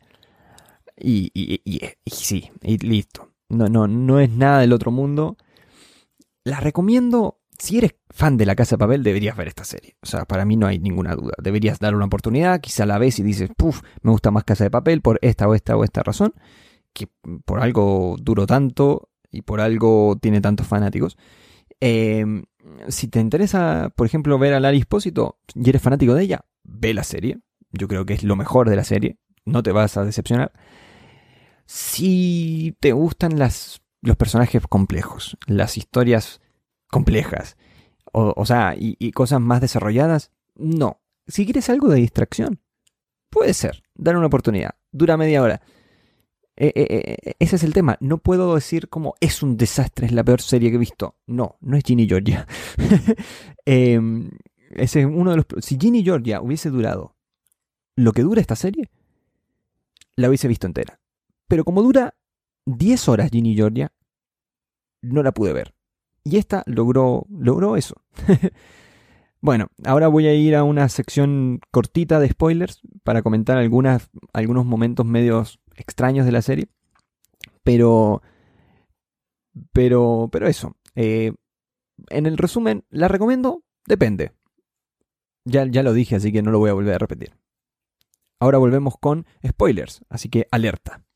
sí, 2.07 2.51
y 2.63 2.79
listo. 2.79 3.33
No, 3.49 3.69
no, 3.69 3.89
no 3.89 4.21
es 4.21 4.31
nada 4.31 4.61
del 4.61 4.73
otro 4.73 4.91
mundo 4.91 5.37
la 6.47 6.61
recomiendo. 6.61 7.41
Si 7.59 7.79
eres 7.79 7.97
fan 8.09 8.37
de 8.37 8.47
La 8.47 8.55
Casa 8.55 8.77
de 8.77 8.79
Papel, 8.79 9.03
deberías 9.03 9.37
ver 9.37 9.49
esta 9.49 9.65
serie. 9.65 9.97
O 10.01 10.07
sea, 10.07 10.27
para 10.27 10.45
mí 10.45 10.57
no 10.57 10.69
hay 10.69 10.79
ninguna 10.79 11.15
duda. 11.17 11.33
Deberías 11.43 11.81
darle 11.81 11.97
una 11.97 12.07
oportunidad. 12.07 12.61
Quizá 12.61 12.87
la 12.87 12.99
ves 12.99 13.19
y 13.19 13.25
dices, 13.25 13.51
puff, 13.57 13.83
me 14.03 14.13
gusta 14.13 14.31
más 14.31 14.45
Casa 14.45 14.63
de 14.63 14.71
Papel 14.71 15.03
por 15.03 15.19
esta 15.23 15.49
o 15.49 15.55
esta 15.55 15.77
o 15.77 15.83
esta 15.83 16.05
razón. 16.05 16.35
Que 16.97 17.09
por 17.45 17.61
algo 17.61 18.17
duró 18.19 18.47
tanto 18.47 19.11
y 19.31 19.43
por 19.43 19.61
algo 19.61 20.17
tiene 20.19 20.41
tantos 20.41 20.67
fanáticos. 20.67 21.19
Em, 21.79 22.45
si 22.89 23.09
te 23.09 23.21
interesa, 23.21 23.93
por 23.95 24.07
ejemplo, 24.07 24.39
ver 24.39 24.55
a 24.55 24.61
Lali 24.61 24.79
Espósito 24.79 25.39
y 25.55 25.69
eres 25.69 25.83
fanático 25.83 26.15
de 26.15 26.23
ella, 26.25 26.47
ve 26.65 26.95
la 26.95 27.05
serie. 27.05 27.41
Yo 27.71 27.87
creo 27.87 28.07
que 28.07 28.15
es 28.15 28.23
lo 28.23 28.35
mejor 28.35 28.71
de 28.71 28.77
la 28.77 28.85
serie. 28.85 29.19
No 29.45 29.63
te 29.63 29.73
vas 29.73 29.99
a 29.99 30.05
decepcionar. 30.05 30.53
Si 31.67 32.75
te 32.81 32.93
gustan 32.93 33.39
las 33.39 33.83
los 34.07 34.17
personajes 34.17 34.63
complejos, 34.69 35.37
las 35.47 35.77
historias 35.77 36.41
complejas, 36.89 37.57
o, 38.13 38.47
sea, 38.47 38.75
y, 38.79 39.13
cosas 39.13 39.41
más 39.41 39.61
desarrolladas, 39.61 40.31
no. 40.55 41.03
Si 41.27 41.45
quieres 41.45 41.69
algo 41.69 41.89
de 41.89 41.97
distracción, 41.97 42.63
puede 43.29 43.53
ser, 43.53 43.83
dar 43.95 44.17
una 44.17 44.29
oportunidad, 44.29 44.77
dura 44.91 45.19
media 45.19 45.43
hora. 45.43 45.61
Eh, 46.59 46.73
eh, 46.75 47.17
eh, 47.23 47.35
ese 47.39 47.57
es 47.57 47.65
el 47.65 47.75
tema. 47.75 47.99
No 48.01 48.19
puedo 48.19 48.55
decir 48.55 48.89
como 48.89 49.15
es 49.21 49.43
un 49.43 49.57
desastre, 49.57 50.07
es 50.07 50.13
la 50.13 50.25
peor 50.25 50.41
serie 50.41 50.71
que 50.71 50.77
he 50.77 50.81
visto. 50.81 51.17
No, 51.27 51.57
no 51.61 51.77
es 51.77 51.85
Ginny 51.85 52.09
Georgia. 52.09 52.47
Em, 53.67 54.31
es 54.71 54.97
uno 54.97 55.33
de 55.33 55.37
los. 55.37 55.47
Si 55.61 55.77
Ginny 55.79 56.03
Georgia 56.03 56.41
hubiese 56.41 56.71
durado 56.71 57.17
lo 57.97 58.13
que 58.13 58.23
dura 58.23 58.41
esta 58.41 58.57
serie, 58.57 58.91
la 60.15 60.29
hubiese 60.29 60.49
visto 60.49 60.67
entera. 60.67 61.01
Pero 61.49 61.65
como 61.65 61.83
dura 61.83 62.15
10 62.67 63.09
horas 63.09 63.31
Ginny 63.31 63.55
Georgia, 63.55 63.93
no 65.03 65.23
la 65.23 65.33
pude 65.33 65.53
ver. 65.53 65.75
Y 66.25 66.39
esta 66.39 66.63
logró, 66.67 67.27
logró 67.31 67.77
eso. 67.77 67.95
bueno, 69.41 69.69
ahora 69.85 70.09
voy 70.09 70.27
a 70.27 70.35
ir 70.35 70.57
a 70.57 70.65
una 70.65 70.89
sección 70.89 71.61
cortita 71.71 72.19
de 72.19 72.31
spoilers 72.31 72.81
para 73.05 73.23
comentar 73.23 73.59
algunas, 73.59 74.11
algunos 74.33 74.65
momentos 74.67 75.07
medios 75.07 75.61
extraños 75.77 76.27
de 76.27 76.33
la 76.33 76.43
serie. 76.43 76.69
Pero, 77.63 78.23
pero, 79.73 80.29
pero 80.31 80.47
eso. 80.49 80.77
Eh, 80.95 81.33
en 82.11 82.27
el 82.27 82.39
resumen, 82.39 82.85
¿la 82.91 83.09
recomiendo? 83.09 83.63
Depende. 83.87 84.33
Ya, 85.45 85.65
ya 85.67 85.83
lo 85.83 85.93
dije, 85.93 86.17
así 86.17 86.33
que 86.33 86.43
no 86.43 86.51
lo 86.51 86.59
voy 86.59 86.71
a 86.71 86.75
volver 86.75 86.95
a 86.95 86.99
repetir. 86.99 87.37
Ahora 88.39 88.59
volvemos 88.59 88.95
con 88.99 89.27
spoilers, 89.47 90.03
así 90.09 90.29
que 90.29 90.47
alerta. 90.51 91.07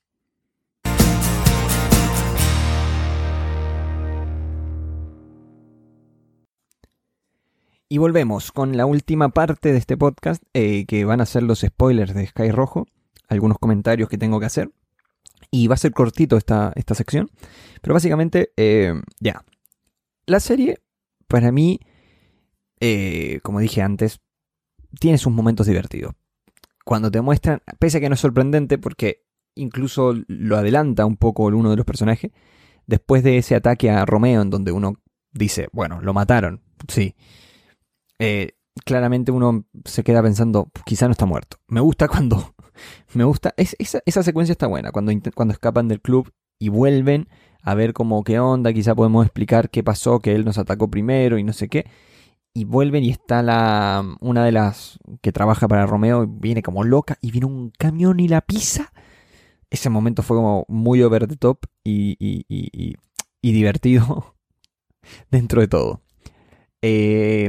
Y 7.92 7.98
volvemos 7.98 8.52
con 8.52 8.76
la 8.76 8.86
última 8.86 9.30
parte 9.30 9.72
de 9.72 9.78
este 9.78 9.96
podcast, 9.96 10.44
eh, 10.54 10.86
que 10.86 11.04
van 11.04 11.20
a 11.20 11.26
ser 11.26 11.42
los 11.42 11.60
spoilers 11.60 12.14
de 12.14 12.24
Sky 12.24 12.52
Rojo, 12.52 12.86
algunos 13.30 13.58
comentarios 13.58 14.08
que 14.08 14.18
tengo 14.18 14.38
que 14.38 14.46
hacer. 14.46 14.70
Y 15.50 15.66
va 15.66 15.74
a 15.74 15.78
ser 15.78 15.92
cortito 15.92 16.36
esta, 16.36 16.72
esta 16.76 16.94
sección. 16.94 17.30
Pero 17.80 17.94
básicamente, 17.94 18.52
eh, 18.56 18.94
ya. 19.18 19.44
La 20.26 20.38
serie, 20.38 20.80
para 21.26 21.50
mí, 21.50 21.80
eh, 22.78 23.40
como 23.42 23.60
dije 23.60 23.82
antes, 23.82 24.20
tiene 25.00 25.18
sus 25.18 25.32
momentos 25.32 25.66
divertidos. 25.66 26.14
Cuando 26.84 27.10
te 27.10 27.20
muestran, 27.20 27.62
pese 27.78 27.98
a 27.98 28.00
que 28.00 28.08
no 28.08 28.14
es 28.14 28.20
sorprendente, 28.20 28.78
porque 28.78 29.24
incluso 29.54 30.14
lo 30.28 30.56
adelanta 30.56 31.06
un 31.06 31.16
poco 31.16 31.44
uno 31.44 31.70
de 31.70 31.76
los 31.76 31.86
personajes, 31.86 32.30
después 32.86 33.22
de 33.22 33.38
ese 33.38 33.54
ataque 33.54 33.90
a 33.90 34.04
Romeo, 34.04 34.42
en 34.42 34.50
donde 34.50 34.72
uno 34.72 34.94
dice, 35.32 35.68
bueno, 35.72 36.00
lo 36.00 36.12
mataron, 36.12 36.62
sí 36.88 37.14
eh, 38.20 38.52
claramente 38.84 39.32
uno 39.32 39.64
se 39.84 40.04
queda 40.04 40.22
pensando, 40.22 40.70
quizá 40.84 41.06
no 41.06 41.12
está 41.12 41.26
muerto. 41.26 41.56
Me 41.66 41.80
gusta 41.80 42.06
cuando... 42.08 42.54
Me 43.14 43.24
gusta... 43.24 43.54
esa, 43.56 44.22
secuencia 44.22 44.52
está 44.52 44.66
buena, 44.66 44.92
cuando, 44.92 45.12
cuando 45.34 45.52
escapan 45.52 45.88
del 45.88 46.00
club 46.00 46.32
y 46.58 46.68
vuelven 46.68 47.28
a 47.62 47.74
ver 47.74 47.92
cómo 47.92 48.24
qué 48.24 48.38
onda, 48.38 48.72
quizá 48.72 48.94
podemos 48.94 49.24
explicar 49.24 49.70
qué 49.70 49.82
pasó, 49.82 50.20
que 50.20 50.34
él 50.34 50.44
nos 50.44 50.58
atacó 50.58 50.90
primero 50.90 51.38
y 51.38 51.44
no 51.44 51.52
sé 51.52 51.68
qué. 51.68 51.86
Y 52.52 52.64
vuelven 52.64 53.04
y 53.04 53.10
está 53.10 53.42
la 53.42 54.04
una 54.20 54.44
de 54.44 54.52
las 54.52 54.98
que 55.20 55.32
trabaja 55.32 55.68
para 55.68 55.86
Romeo, 55.86 56.26
viene 56.26 56.62
como 56.62 56.84
loca 56.84 57.16
y 57.20 57.30
viene 57.30 57.46
un 57.46 57.70
camión 57.78 58.18
y 58.20 58.28
la 58.28 58.40
pisa. 58.40 58.92
Ese 59.70 59.88
momento 59.88 60.22
fue 60.22 60.36
como 60.36 60.64
muy 60.68 61.02
over 61.02 61.28
the 61.28 61.36
top 61.36 61.66
y, 61.84 62.16
y, 62.18 62.44
y, 62.48 63.52
divertido 63.52 64.34
dentro 65.30 65.60
de 65.60 65.68
todo. 65.68 66.02
Eh, 66.82 67.48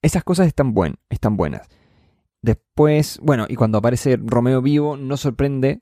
esas 0.00 0.22
cosas 0.22 0.46
están, 0.46 0.74
buen, 0.74 0.96
están 1.10 1.36
buenas. 1.36 1.68
Después, 2.42 3.20
bueno, 3.22 3.46
y 3.48 3.54
cuando 3.54 3.78
aparece 3.78 4.18
Romeo 4.20 4.60
vivo, 4.60 4.96
no 4.96 5.16
sorprende, 5.16 5.80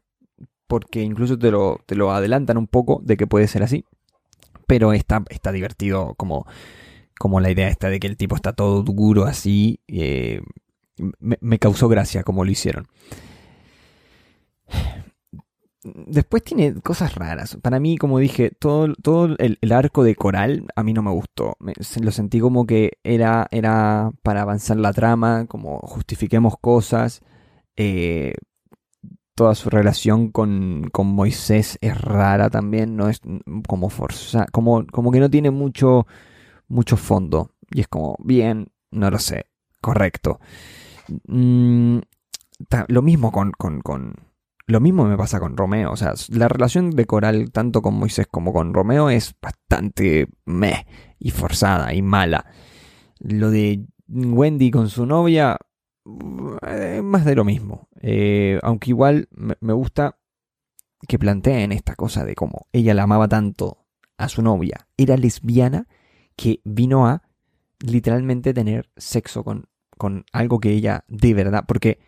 porque 0.67 1.03
incluso 1.03 1.39
te 1.39 1.51
lo, 1.51 1.81
te 1.87 1.95
lo 1.95 2.13
adelantan 2.13 2.59
un 2.59 2.67
poco 2.67 3.01
de 3.03 3.17
que 3.17 3.27
puede 3.27 3.49
ser 3.49 3.63
así. 3.63 3.85
Pero 4.67 4.93
está, 4.93 5.25
está 5.31 5.53
divertido 5.53 6.15
como, 6.17 6.47
como 7.19 7.41
la 7.41 7.51
idea 7.51 7.69
esta 7.69 7.89
de 7.89 7.99
que 7.99 8.07
el 8.07 8.17
tipo 8.17 8.37
está 8.37 8.53
todo 8.53 8.83
duro 8.83 9.25
así. 9.25 9.81
Eh, 9.89 10.43
me, 11.19 11.39
me, 11.41 11.59
causó 11.59 11.89
gracia 11.89 12.23
como 12.23 12.45
lo 12.45 12.51
hicieron. 12.51 12.87
Después 15.83 16.43
tiene 16.45 16.75
cosas 16.81 17.15
raras. 17.15 17.57
Para 17.63 17.81
mí, 17.81 17.97
como 17.97 18.19
dije, 18.19 18.51
todo, 18.51 18.95
todo 18.95 19.37
el, 19.39 19.73
arco 19.73 20.05
de 20.05 20.15
coral 20.15 20.67
a 20.77 20.83
mí 20.83 20.93
no 20.93 21.03
me 21.03 21.11
gustó. 21.11 21.57
lo 21.59 22.11
sentí 22.11 22.41
como 22.41 22.67
que 22.67 22.99
era, 23.03 23.47
era 23.51 24.11
para 24.23 24.43
avanzar 24.43 24.77
la 24.77 24.93
trama, 24.93 25.47
como 25.47 25.79
justifiquemos 25.81 26.57
cosas. 26.61 27.23
Eh, 27.77 28.35
toda 29.35 29.55
su 29.55 29.71
relación 29.71 30.31
con, 30.31 30.91
con, 30.93 31.07
Moisés 31.07 31.79
es 31.81 31.99
rara 31.99 32.51
también, 32.51 32.97
no 32.97 33.09
es 33.09 33.23
como 33.67 33.89
forza, 33.89 34.47
como, 34.53 34.87
como 34.87 35.11
que 35.11 35.21
no 35.21 35.31
tiene 35.31 35.51
mucho, 35.51 36.07
mucho 36.69 36.99
fondo. 36.99 37.53
Y 37.71 37.81
es 37.81 37.89
como, 37.89 38.17
bien, 38.23 38.71
no 38.91 39.11
lo 39.11 39.19
sé, 39.19 39.47
correcto. 39.81 40.41
Mm, 41.27 42.01
lo 42.89 43.03
mismo 43.03 43.33
con, 43.33 43.53
con, 43.53 43.81
Lo 44.71 44.79
mismo 44.79 45.05
me 45.05 45.17
pasa 45.17 45.41
con 45.41 45.57
Romeo. 45.57 45.91
O 45.91 45.97
sea, 45.97 46.15
la 46.29 46.47
relación 46.47 46.91
de 46.91 47.05
Coral, 47.05 47.51
tanto 47.51 47.83
con 47.83 47.95
Moisés 47.95 48.29
como 48.31 48.53
con 48.53 48.73
Romeo, 48.73 49.11
es 49.11 49.35
bastante 49.43 50.29
meh 50.45 50.87
y 51.19 51.33
forzada 51.33 51.93
y 51.93 52.03
mala. 52.03 52.47
Lo 53.19 53.51
de 53.51 53.85
Wendy 54.07 54.71
con 54.71 54.89
su 54.89 55.07
novia. 55.07 55.59
Eh, 56.69 57.01
más 57.03 57.25
de 57.25 57.35
lo 57.35 57.45
mismo. 57.45 57.89
Eh, 58.01 58.61
aunque 58.63 58.91
igual 58.91 59.29
me 59.33 59.73
gusta 59.73 60.21
que 61.09 61.19
planteen 61.19 61.73
esta 61.73 61.97
cosa 61.97 62.25
de 62.25 62.37
cómo 62.37 62.69
ella 62.73 62.95
la 62.95 63.03
amaba 63.03 63.27
tanto 63.27 63.89
a 64.19 64.29
su 64.29 64.41
novia. 64.41 64.87
Era 64.97 65.17
lesbiana 65.17 65.89
que 66.37 66.61
vino 66.63 67.09
a 67.09 67.25
literalmente 67.81 68.55
tener 68.55 68.89
sexo 68.97 69.43
con, 69.43 69.67
con 69.99 70.27
algo 70.33 70.61
que 70.61 70.71
ella 70.71 71.05
de 71.09 71.35
verdad, 71.35 71.65
porque 71.67 71.99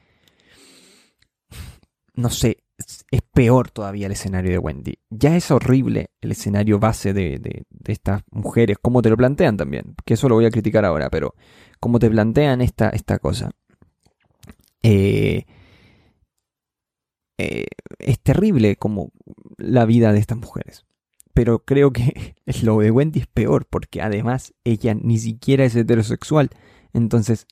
no 2.14 2.31
sé, 2.31 2.64
es 2.79 3.22
peor 3.33 3.70
todavía 3.70 4.07
el 4.07 4.12
escenario 4.12 4.51
de 4.51 4.59
Wendy. 4.59 4.98
Ya 5.11 5.37
es 5.37 5.51
horrible 5.51 6.11
el 6.20 6.33
escenario 6.33 6.79
base 6.79 7.12
de, 7.12 7.38
de, 7.38 7.64
estas 7.87 8.22
mujeres, 8.31 8.79
como 8.81 9.03
te 9.03 9.11
lo 9.11 9.16
plantean 9.16 9.57
también, 9.57 9.94
que 10.05 10.14
eso 10.14 10.29
lo 10.29 10.35
voy 10.37 10.46
a 10.46 10.51
criticar 10.51 10.85
ahora, 10.85 11.11
pero 11.11 11.35
como 11.81 11.98
te 11.98 12.11
plantean 12.11 12.61
esta, 12.61 12.90
esta 12.90 13.18
cosa. 13.18 13.51
Eh, 14.83 15.44
eh, 17.38 17.66
es 17.98 18.20
terrible 18.20 18.77
como 18.77 19.12
la 19.57 19.85
vida 19.85 20.12
de 20.12 20.18
estas 20.18 20.38
mujeres 20.38 20.85
pero 21.35 21.64
creo 21.64 21.92
que 21.92 22.37
lo 22.62 22.79
de 22.79 22.90
Wendy 22.90 23.20
es 23.20 23.27
peor 23.27 23.66
porque 23.66 24.03
además 24.03 24.55
ella 24.64 24.94
ni 24.94 25.18
siquiera 25.18 25.64
es 25.64 25.75
heterosexual. 25.75 26.51
Entonces 26.92 27.46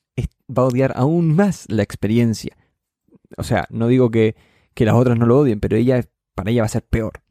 va 0.49 0.63
a 0.63 0.67
odiar 0.67 0.93
aún 0.95 1.35
más 1.35 1.65
la 1.69 1.83
experiencia. 1.83 2.57
O 3.37 3.43
sea, 3.43 3.65
no 3.69 3.87
digo 3.87 4.11
que, 4.11 4.35
que 4.73 4.85
las 4.85 4.95
otras 4.95 5.17
no 5.17 5.25
lo 5.25 5.39
odien, 5.39 5.59
pero 5.59 5.77
ella 5.77 6.03
para 6.35 6.51
ella 6.51 6.61
va 6.61 6.65
a 6.65 6.69
ser 6.69 6.83
peor. 6.83 7.23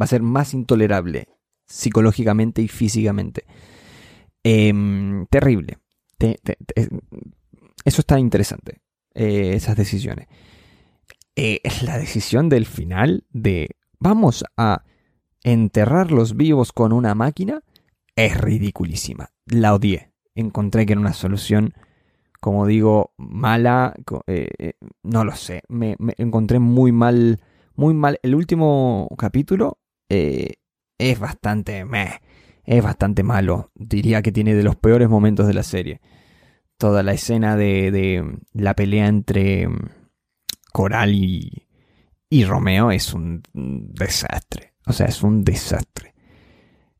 Va 0.00 0.04
a 0.04 0.08
ser 0.08 0.22
más 0.22 0.54
intolerable 0.54 1.28
psicológicamente 1.66 2.62
y 2.62 2.68
físicamente. 2.68 3.44
Em, 4.42 5.26
terrible. 5.26 5.78
eso 7.84 8.00
está 8.00 8.18
interesante. 8.18 8.80
Eh, 9.14 9.52
esas 9.54 9.76
decisiones. 9.76 10.28
Eh, 11.36 11.60
la 11.82 11.98
decisión 11.98 12.48
del 12.48 12.66
final 12.66 13.24
de 13.30 13.76
vamos 13.98 14.44
a 14.56 14.84
enterrarlos 15.42 16.36
vivos 16.36 16.72
con 16.72 16.92
una 16.92 17.14
máquina 17.14 17.62
es 18.16 18.36
ridiculísima. 18.36 19.30
La 19.46 19.74
odié. 19.74 20.12
Encontré 20.34 20.86
que 20.86 20.92
era 20.92 21.00
una 21.00 21.12
solución, 21.12 21.74
como 22.40 22.66
digo, 22.66 23.14
mala. 23.16 23.94
Eh, 24.26 24.48
eh, 24.58 24.72
no 25.02 25.24
lo 25.24 25.34
sé. 25.34 25.62
Me, 25.68 25.96
encontré 26.16 26.58
muy 26.58 26.92
mal. 26.92 27.40
Muy 27.74 27.94
mal. 27.94 28.18
El 28.22 28.34
último 28.34 29.08
capítulo 29.18 29.78
eh, 30.08 30.54
es 30.98 31.18
bastante. 31.18 31.84
Meh, 31.84 32.20
es 32.64 32.82
bastante 32.82 33.22
malo. 33.22 33.70
Diría 33.74 34.22
que 34.22 34.32
tiene 34.32 34.54
de 34.54 34.62
los 34.62 34.76
peores 34.76 35.08
momentos 35.08 35.46
de 35.46 35.54
la 35.54 35.62
serie. 35.62 36.00
Toda 36.76 37.02
la 37.02 37.12
escena 37.12 37.56
de, 37.56 38.38
la 38.52 38.74
pelea 38.74 39.08
entre 39.08 39.66
mm, 39.68 39.78
Coral 40.72 41.14
y, 41.14 41.66
y 42.30 42.44
Romeo 42.44 42.92
es 42.92 43.14
un 43.14 43.42
desastre. 43.52 44.74
O 44.86 44.92
sea, 44.92 45.06
es 45.06 45.22
un 45.22 45.44
desastre. 45.44 46.14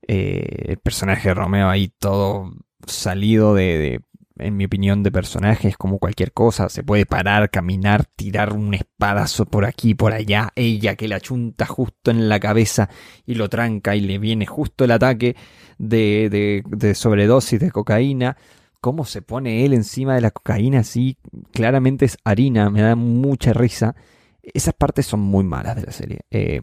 El 0.03 0.79
personaje 0.79 1.29
de 1.29 1.35
Romeo 1.35 1.69
ahí 1.69 1.89
todo 1.99 2.51
salido 2.87 3.55
de, 3.55 4.01
en 4.39 4.57
mi 4.57 4.65
opinión, 4.65 5.03
de 5.03 5.11
personaje 5.11 5.69
es 5.69 5.77
como 5.77 5.99
cualquier 5.99 6.33
cosa. 6.33 6.69
Se 6.69 6.83
puede 6.83 7.07
parar, 7.07 7.51
caminar, 7.51 8.05
tirar 8.05 8.53
un 8.53 8.75
espadazo 8.75 9.47
por 9.47 9.65
aquí, 9.65 9.95
por 9.95 10.13
allá. 10.13 10.51
Ella 10.55 10.97
que 10.97 11.09
la 11.09 11.21
chunta 11.21 11.67
justo 11.67 12.11
en 12.11 12.29
la 12.29 12.41
cabeza 12.41 12.89
y 13.27 13.35
lo 13.35 13.49
tranca 13.49 13.97
y 13.97 14.01
le 14.01 14.19
viene 14.19 14.47
justo 14.47 14.85
el 14.85 14.93
ataque 14.93 15.37
de, 15.79 16.29
de, 16.31 16.63
de 16.67 16.95
sobredosis 16.95 17.61
de 17.61 17.71
cocaína. 17.71 18.37
Cómo 18.81 19.05
se 19.05 19.23
pone 19.23 19.65
él 19.65 19.73
encima 19.73 20.15
de 20.15 20.21
la 20.21 20.31
cocaína 20.31 20.81
así, 20.81 21.19
claramente 21.53 22.05
es 22.05 22.17
harina, 22.25 22.71
me 22.71 22.83
da 22.83 22.95
mucha 22.95 23.53
risa. 23.53 23.97
Esas 24.41 24.75
partes 24.75 25.05
son 25.05 25.21
muy 25.21 25.45
malas 25.45 25.77
de 25.77 25.83
la 25.83 25.93
serie. 25.93 26.21
Eh, 26.31 26.61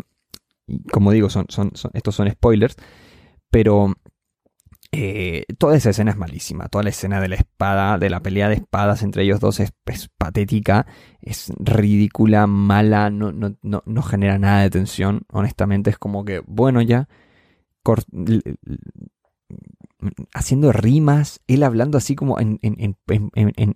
y 0.66 0.84
como 0.84 1.12
digo, 1.12 1.30
son, 1.30 1.46
son, 1.50 1.72
estos 1.94 2.16
son 2.16 2.30
spoilers, 2.32 2.78
pero 3.50 3.94
eh, 4.98 5.46
toda 5.58 5.76
esa 5.76 5.90
escena 5.90 6.12
es 6.12 6.18
malísima. 6.18 6.70
Toda 6.70 6.84
la 6.84 6.90
escena 6.90 7.20
de 7.20 7.28
la 7.28 7.36
espada, 7.36 7.98
de 7.98 8.10
la 8.10 8.22
pelea 8.22 8.50
de 8.50 8.56
espadas 8.56 9.04
entre 9.04 9.24
ellos 9.24 9.40
dos 9.40 9.60
es, 9.60 9.74
patética, 10.18 10.88
es 11.22 11.52
ridícula, 11.60 12.48
mala, 12.48 13.10
no, 13.10 13.32
no, 13.32 13.58
no, 13.62 13.84
no, 13.86 14.02
genera 14.02 14.40
nada 14.40 14.62
de 14.62 14.70
tensión. 14.70 15.26
Honestamente, 15.32 15.90
es 15.90 15.98
como 15.98 16.24
que, 16.24 16.42
bueno, 16.46 16.82
ya. 16.82 17.08
Haciendo 20.34 20.72
rimas, 20.72 21.42
él 21.48 21.64
hablando 21.64 21.98
así 21.98 22.16
como 22.16 22.40
en, 22.40 22.60
en, 22.62 22.98
en, 23.08 23.76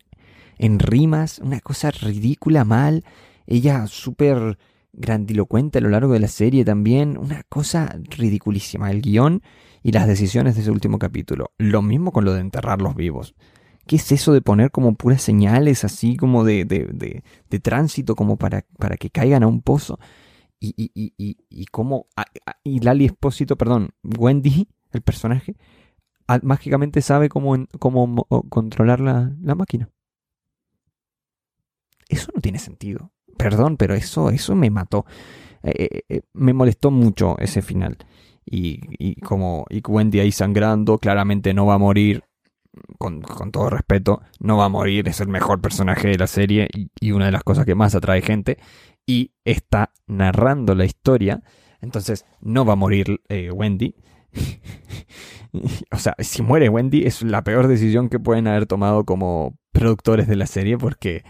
en 0.58 0.80
rimas, 0.80 1.40
una 1.40 1.60
cosa 1.60 1.92
ridícula, 1.92 2.64
mal. 2.64 3.04
Ella 3.46 3.88
súper 3.88 4.58
grandilocuente 4.94 5.80
a 5.80 5.82
lo 5.82 5.90
largo 5.90 6.14
de 6.14 6.20
la 6.20 6.28
serie 6.28 6.66
también. 6.66 7.18
Una 7.18 7.44
cosa 7.44 7.96
ridiculísima. 8.10 8.92
El 8.92 9.02
guion 9.02 9.42
y 9.84 9.92
las 9.92 10.08
decisiones 10.08 10.56
de 10.56 10.62
ese 10.62 10.72
último 10.72 11.00
capítulo. 11.00 11.52
Lo 11.58 11.82
mismo 11.82 12.12
con 12.12 12.26
lo 12.26 12.34
de 12.34 12.42
enterrar 12.42 12.82
los 12.82 12.96
vivos. 12.96 13.36
¿Qué 13.88 13.96
es 13.96 14.12
eso 14.12 14.34
de 14.34 14.42
poner 14.42 14.72
como 14.72 14.96
puras 14.96 15.22
señales 15.22 15.84
así 15.84 16.16
como 16.16 16.44
de, 16.44 16.66
de, 16.66 17.24
de, 17.50 17.60
tránsito 17.60 18.16
como 18.16 18.38
para, 18.38 18.66
para, 18.78 18.98
que 18.98 19.10
caigan 19.10 19.44
a 19.44 19.48
un 19.48 19.62
pozo? 19.62 20.00
Y, 20.60 20.74
y, 20.78 21.14
y, 21.18 21.38
y 21.50 21.66
como... 21.66 22.08
Y 22.64 22.82
Lali 22.82 23.06
Espósito, 23.06 23.58
perdón, 23.58 23.90
Wendy, 24.04 24.68
el 24.92 25.02
personaje, 25.02 25.56
mágicamente 26.44 27.02
sabe 27.02 27.30
cómo, 27.30 27.56
cómo 27.80 28.26
controlar 28.50 29.00
la, 29.00 29.36
la 29.42 29.56
máquina. 29.56 29.90
Eso 32.08 32.32
no 32.36 32.42
tiene 32.42 32.60
sentido 32.60 33.12
perdón, 33.40 33.78
pero 33.78 33.96
eso, 33.96 34.30
eso 34.30 34.54
me 34.54 34.70
mató. 34.70 35.06
Eh, 35.64 35.72
eh, 35.78 36.02
eh, 36.10 36.22
me 36.34 36.54
molestó 36.54 36.92
mucho 36.92 37.38
ese 37.40 37.62
final. 37.62 37.98
Y, 38.52 39.16
como 39.22 39.66
y 39.70 39.82
Wendy 39.86 40.20
ahí 40.20 40.32
sangrando, 40.32 40.98
claramente 40.98 41.54
no 41.54 41.66
va 41.66 41.76
a 41.76 41.80
morir. 41.80 42.24
Con, 42.98 43.22
todo 43.52 43.70
respeto, 43.70 44.22
no 44.40 44.58
va 44.58 44.66
a 44.66 44.70
morir, 44.70 45.08
es 45.08 45.20
el 45.20 45.28
mejor 45.28 45.60
personaje 45.60 46.08
de 46.08 46.18
la 46.18 46.28
serie 46.28 46.70
y, 47.02 47.12
una 47.12 47.26
de 47.26 47.32
las 47.32 47.44
cosas 47.44 47.66
que 47.66 47.76
más 47.76 47.96
atrae 47.96 48.22
gente. 48.22 48.58
Y 49.06 49.32
está 49.44 49.92
narrando 50.08 50.76
la 50.76 50.86
historia, 50.86 51.42
entonces 51.82 52.26
no 52.42 52.66
va 52.66 52.74
a 52.74 52.78
morir 52.78 53.22
Wendy. 53.30 53.96
o 55.92 55.98
sea, 55.98 56.16
si 56.20 56.42
muere 56.42 56.70
Wendy 56.70 57.06
es 57.06 57.22
la 57.24 57.44
peor 57.44 57.68
decisión 57.68 58.10
que 58.10 58.20
pueden 58.20 58.48
haber 58.48 58.66
tomado 58.66 59.04
como 59.04 59.58
productores 59.72 60.28
de 60.28 60.36
la 60.36 60.46
serie 60.46 60.78
porque 60.78 61.24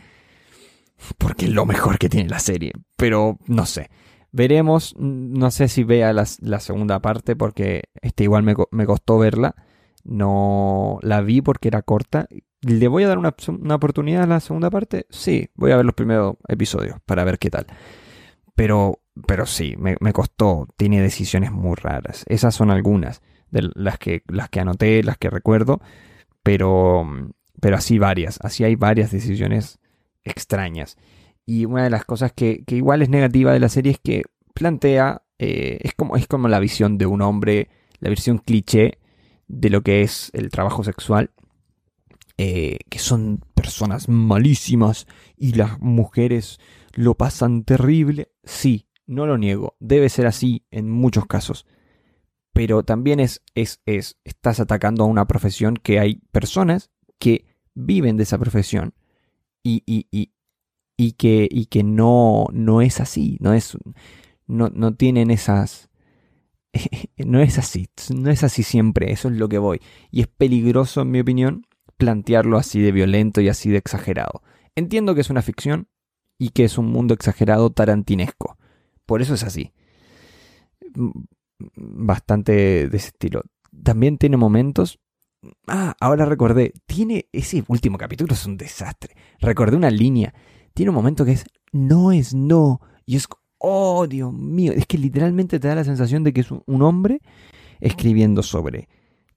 porque 1.18 1.46
es 1.46 1.52
lo 1.52 1.66
mejor 1.66 1.98
que 1.98 2.10
tiene 2.10 2.30
la 2.30 2.40
serie. 2.40 2.74
Pero 2.98 3.38
no 3.46 3.66
sé. 3.66 3.90
Veremos. 4.32 4.96
No 4.98 5.52
sé 5.52 5.68
si 5.68 5.84
vea 5.84 6.14
la, 6.14 6.26
segunda 6.26 7.02
parte 7.02 7.36
porque 7.36 7.84
este 8.02 8.24
igual 8.24 8.44
me, 8.44 8.56
me, 8.72 8.86
costó 8.86 9.18
verla. 9.18 9.56
No 10.04 11.00
la 11.02 11.22
vi 11.22 11.42
porque 11.42 11.68
era 11.68 11.82
corta. 11.82 12.28
¿Le 12.62 12.88
voy 12.88 13.04
a 13.04 13.08
dar 13.08 13.18
una, 13.18 13.34
oportunidad 13.76 14.24
a 14.24 14.28
la 14.28 14.40
segunda 14.40 14.70
parte? 14.70 15.06
Sí, 15.10 15.50
voy 15.56 15.72
a 15.72 15.78
ver 15.78 15.86
los 15.86 15.96
primeros 15.96 16.36
episodios 16.48 16.98
para 17.06 17.24
ver 17.24 17.40
qué 17.40 17.50
tal. 17.50 17.66
Pero, 18.56 19.00
pero 19.26 19.46
sí, 19.46 19.76
me, 19.78 19.96
me 20.00 20.14
costó. 20.14 20.68
Tiene 20.78 21.02
decisiones 21.02 21.52
muy 21.52 21.76
raras. 21.76 22.26
Esas 22.28 22.54
son 22.56 22.70
algunas 22.70 23.22
de 23.52 23.70
las 23.74 23.98
que, 23.98 24.24
las 24.28 24.50
que 24.50 24.60
anoté, 24.60 25.04
las 25.04 25.18
que 25.18 25.30
recuerdo. 25.30 25.82
Pero, 26.44 27.08
pero 27.62 27.78
así 27.78 27.98
varias. 27.98 28.40
Así 28.42 28.64
hay 28.64 28.76
varias 28.76 29.12
decisiones 29.12 29.80
extrañas. 30.24 30.98
Y 31.50 31.66
una 31.66 31.84
de 31.84 31.90
las 31.90 32.06
cosas 32.06 32.32
que, 32.32 32.64
igual 32.68 33.02
es 33.02 33.10
negativa 33.10 33.52
de 33.52 33.60
la 33.60 33.70
serie 33.70 33.94
es 33.94 34.00
que 34.00 34.22
plantea, 34.54 35.24
eh, 35.40 35.80
es, 35.82 35.96
como, 35.96 36.16
es 36.16 36.28
como 36.28 36.48
la 36.48 36.60
visión 36.60 37.00
de 37.00 37.08
un 37.08 37.24
hombre, 37.24 37.70
la 37.98 38.10
versión 38.10 38.38
cliché 38.38 39.00
de 39.48 39.72
lo 39.72 39.82
que 39.82 40.04
es 40.04 40.30
el 40.34 40.52
trabajo 40.52 40.84
sexual, 40.84 41.32
eh, 42.38 42.78
que 42.88 43.00
son 43.00 43.40
personas 43.56 44.10
malísimas 44.10 45.08
y 45.36 45.54
las 45.54 45.80
mujeres 45.80 46.60
lo 46.94 47.16
pasan 47.16 47.64
terrible. 47.64 48.32
Sí, 48.44 48.86
no 49.08 49.26
lo 49.26 49.40
niego, 49.40 49.76
debe 49.80 50.10
ser 50.10 50.28
así 50.28 50.68
en 50.70 50.88
muchos 50.92 51.26
casos. 51.26 51.66
Pero 52.54 52.84
también 52.84 53.20
es, 53.20 53.42
es, 53.56 53.82
es, 53.88 54.20
estás 54.24 54.60
atacando 54.60 55.04
a 55.04 55.08
una 55.08 55.26
profesión 55.26 55.78
que 55.78 55.98
hay 56.00 56.22
personas 56.32 56.92
que 57.18 57.46
viven 57.74 58.18
de 58.18 58.24
esa 58.24 58.38
profesión 58.38 58.94
y, 59.64 59.82
y, 59.88 60.06
y, 60.12 60.32
y 61.00 61.14
que, 61.14 61.48
y 61.50 61.68
que 61.68 61.82
no, 61.82 62.48
no 62.52 62.82
es 62.82 63.00
así, 63.00 63.38
no, 63.40 63.54
es, 63.54 63.78
no, 64.48 64.68
no 64.68 64.96
tienen 64.96 65.32
esas... 65.32 65.90
no 67.18 67.40
es 67.40 67.58
así, 67.58 67.88
no 68.14 68.30
es 68.30 68.44
así 68.44 68.64
siempre, 68.64 69.14
eso 69.14 69.30
es 69.30 69.38
lo 69.38 69.48
que 69.48 69.60
voy. 69.60 69.80
Y 70.12 70.20
es 70.20 70.28
peligroso, 70.28 71.04
en 71.04 71.12
mi 71.12 71.22
opinión, 71.22 71.66
plantearlo 71.96 72.58
así 72.58 72.82
de 72.82 72.92
violento 72.92 73.40
y 73.40 73.48
así 73.48 73.70
de 73.70 73.78
exagerado. 73.78 74.44
Entiendo 74.76 75.16
que 75.16 75.22
es 75.22 75.30
una 75.30 75.42
ficción 75.42 75.88
y 76.38 76.50
que 76.50 76.66
es 76.66 76.78
un 76.78 76.88
mundo 76.88 77.14
exagerado 77.14 77.70
tarantinesco. 77.70 78.58
Por 79.06 79.22
eso 79.22 79.36
es 79.36 79.44
así. 79.44 79.72
Bastante 81.78 82.90
de 82.90 82.98
ese 82.98 83.08
estilo. 83.08 83.44
También 83.84 84.18
tiene 84.18 84.36
momentos 84.36 85.00
Ah, 85.68 85.96
ahora 86.02 86.26
recordé. 86.26 86.74
Tiene. 86.86 87.30
Ese 87.32 87.64
último 87.70 87.98
capítulo 87.98 88.34
es 88.34 88.46
un 88.46 88.58
desastre. 88.58 89.16
Recordé 89.40 89.78
una 89.78 89.90
línea. 89.90 90.34
Tiene 90.74 90.90
un 90.90 90.96
momento 90.96 91.26
que 91.26 91.34
es. 91.34 91.46
No 91.72 92.12
es 92.12 92.34
no. 92.34 92.82
Y 93.06 93.16
es. 93.16 93.28
Oh, 93.58 94.08
Dios 94.08 94.34
mío. 94.34 94.74
Es 94.74 94.86
que 94.86 94.98
literalmente 94.98 95.60
te 95.60 95.68
da 95.68 95.76
la 95.76 95.84
sensación 95.84 96.24
de 96.24 96.34
que 96.34 96.42
es 96.42 96.52
un 96.52 96.82
hombre 96.82 97.22
escribiendo 97.80 98.44
sobre 98.44 98.88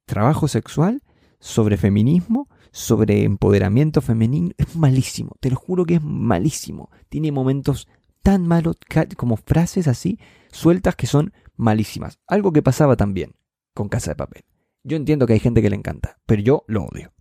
trabajo 0.05 0.49
sexual, 0.49 1.03
sobre 1.40 1.77
feminismo, 1.77 2.49
sobre 2.71 3.25
empoderamiento 3.25 4.01
femenino. 4.01 4.51
Es 4.57 4.77
malísimo. 4.77 5.37
Te 5.40 5.51
lo 5.51 5.57
juro 5.57 5.85
que 5.85 5.97
es 5.97 6.03
malísimo. 6.03 6.90
Tiene 7.09 7.33
momentos 7.33 7.88
tan 8.23 8.47
malos 8.47 8.77
como 9.16 9.37
frases 9.37 9.88
así 9.88 10.18
sueltas 10.51 10.97
que 10.97 11.07
son 11.07 11.33
malísimas. 11.57 12.18
Algo 12.27 12.53
que 12.53 12.62
pasaba 12.62 12.97
también 12.97 13.35
con 13.75 13.88
Casa 13.88 14.12
de 14.12 14.16
Papel. 14.16 14.45
Yo 14.85 14.97
entiendo 14.97 15.27
que 15.27 15.35
hay 15.35 15.40
gente 15.40 15.62
que 15.62 15.71
le 15.71 15.77
encanta, 15.77 16.18
pero 16.27 16.42
yo 16.42 16.64
lo 16.66 16.85
odio. 16.85 17.12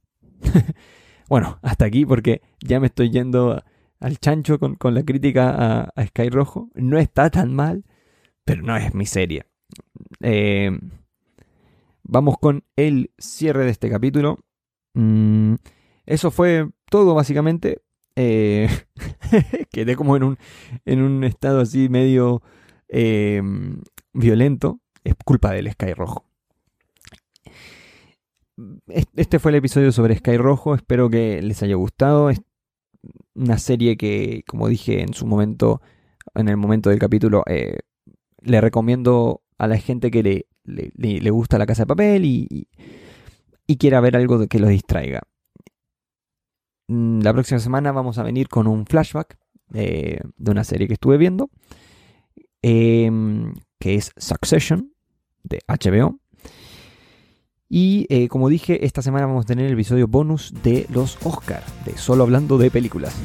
bueno, 1.29 1.59
hasta 1.61 1.85
aquí 1.85 2.05
porque 2.05 2.41
ya 2.59 2.79
me 2.79 2.87
estoy 2.87 3.11
yendo 3.11 3.63
al 4.01 4.17
chancho 4.17 4.59
con, 4.59 4.77
la 4.93 5.03
crítica 5.03 5.89
a, 5.95 6.05
Sky 6.07 6.29
Rojo. 6.29 6.69
No 6.73 6.97
está 6.97 7.29
tan 7.29 7.53
mal, 7.53 7.85
pero 8.43 8.63
no 8.63 8.75
es 8.75 8.93
mi 8.93 9.05
serie. 9.05 9.45
Eh, 10.21 10.77
vamos 12.03 12.37
con 12.39 12.65
el 12.75 13.11
cierre 13.17 13.63
de 13.65 13.71
este 13.71 13.89
capítulo. 13.89 14.39
Mm, 14.93 15.55
eso 16.05 16.31
fue 16.31 16.69
todo 16.89 17.13
básicamente. 17.13 17.81
Eh, 18.15 18.67
quedé 19.71 19.95
como 19.95 20.17
en 20.17 20.23
un, 20.23 20.37
en 20.83 21.01
un 21.01 21.23
estado 21.23 21.61
así 21.61 21.87
medio 21.87 22.41
eh, 22.89 23.41
violento. 24.13 24.81
Es 25.03 25.15
culpa 25.23 25.51
del 25.51 25.71
Sky 25.71 25.93
Rojo 25.93 26.25
este 29.15 29.39
fue 29.39 29.51
el 29.51 29.55
episodio 29.55 29.91
sobre 29.91 30.15
Sky 30.17 30.37
Rojo. 30.37 30.75
Espero 30.75 31.09
que 31.09 31.41
les 31.41 31.61
haya 31.63 31.75
gustado. 31.75 32.29
Una 33.35 33.57
serie 33.57 33.97
que, 33.97 34.43
como 34.47 34.67
dije 34.67 35.01
en 35.01 35.13
su 35.13 35.25
momento, 35.25 35.81
en 36.35 36.49
el 36.49 36.57
momento 36.57 36.89
del 36.89 36.99
capítulo, 36.99 37.43
eh, 37.47 37.79
le 38.41 38.61
recomiendo 38.61 39.41
a 39.57 39.67
la 39.67 39.77
gente 39.77 40.11
que 40.11 40.23
le, 40.23 40.47
le, 40.65 41.29
gusta 41.29 41.57
la 41.57 41.65
casa 41.65 41.83
de 41.83 41.87
papel 41.87 42.25
y, 42.25 42.67
y, 43.67 43.77
quiera 43.77 44.01
ver 44.01 44.17
algo 44.17 44.47
que 44.47 44.59
los 44.59 44.69
distraiga. 44.69 45.21
Mm, 46.87 47.21
la 47.21 47.33
próxima 47.33 47.59
semana 47.59 47.91
vamos 47.91 48.17
a 48.17 48.23
venir 48.23 48.49
con 48.49 48.67
un 48.67 48.85
flashback 48.85 49.37
eh, 49.73 50.19
de 50.35 50.51
una 50.51 50.63
serie 50.63 50.87
que 50.87 50.95
estuve 50.95 51.17
viendo, 51.17 51.49
em, 52.61 53.53
que 53.79 53.95
es 53.95 54.11
Succession 54.17 54.93
de 55.43 55.59
HBO. 55.67 56.19
Y 57.73 58.05
eh, 58.09 58.27
como 58.27 58.49
dije, 58.49 58.85
esta 58.85 59.01
semana 59.01 59.27
vamos 59.27 59.45
a 59.45 59.47
tener 59.47 59.65
el 59.65 59.73
episodio 59.73 60.05
bonus 60.05 60.53
de 60.61 60.85
los 60.89 61.17
Oscar, 61.23 61.63
de 61.85 61.97
solo 61.97 62.23
hablando 62.23 62.57
de 62.57 62.69
películas. 62.69 63.15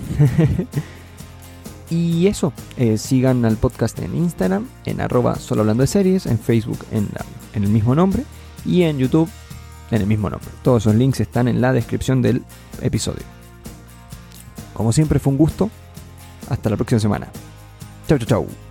y 1.91 2.29
eso, 2.29 2.53
eh, 2.77 2.97
sigan 2.97 3.45
al 3.45 3.57
podcast 3.57 3.99
en 3.99 4.15
Instagram, 4.15 4.69
en 4.85 5.01
arroba 5.01 5.35
solo 5.35 5.63
hablando 5.63 5.81
de 5.81 5.89
series, 5.89 6.27
en 6.27 6.39
Facebook 6.39 6.79
en, 6.93 7.09
en 7.55 7.65
el 7.65 7.71
mismo 7.71 7.97
nombre 7.97 8.23
y 8.65 8.83
en 8.83 8.99
YouTube 8.99 9.29
en 9.91 10.01
el 10.01 10.07
mismo 10.07 10.31
nombre. 10.31 10.51
Todos 10.63 10.85
esos 10.85 10.95
links 10.95 11.19
están 11.19 11.49
en 11.49 11.61
la 11.61 11.73
descripción 11.73 12.23
del 12.23 12.45
episodio. 12.83 13.25
Como 14.75 14.93
siempre 14.93 15.19
fue 15.19 15.33
un 15.33 15.39
gusto. 15.39 15.71
Hasta 16.49 16.71
la 16.71 16.77
próxima 16.77 17.01
semana. 17.01 17.27
Chau, 18.07 18.17
chau, 18.19 18.29
chau. 18.29 18.66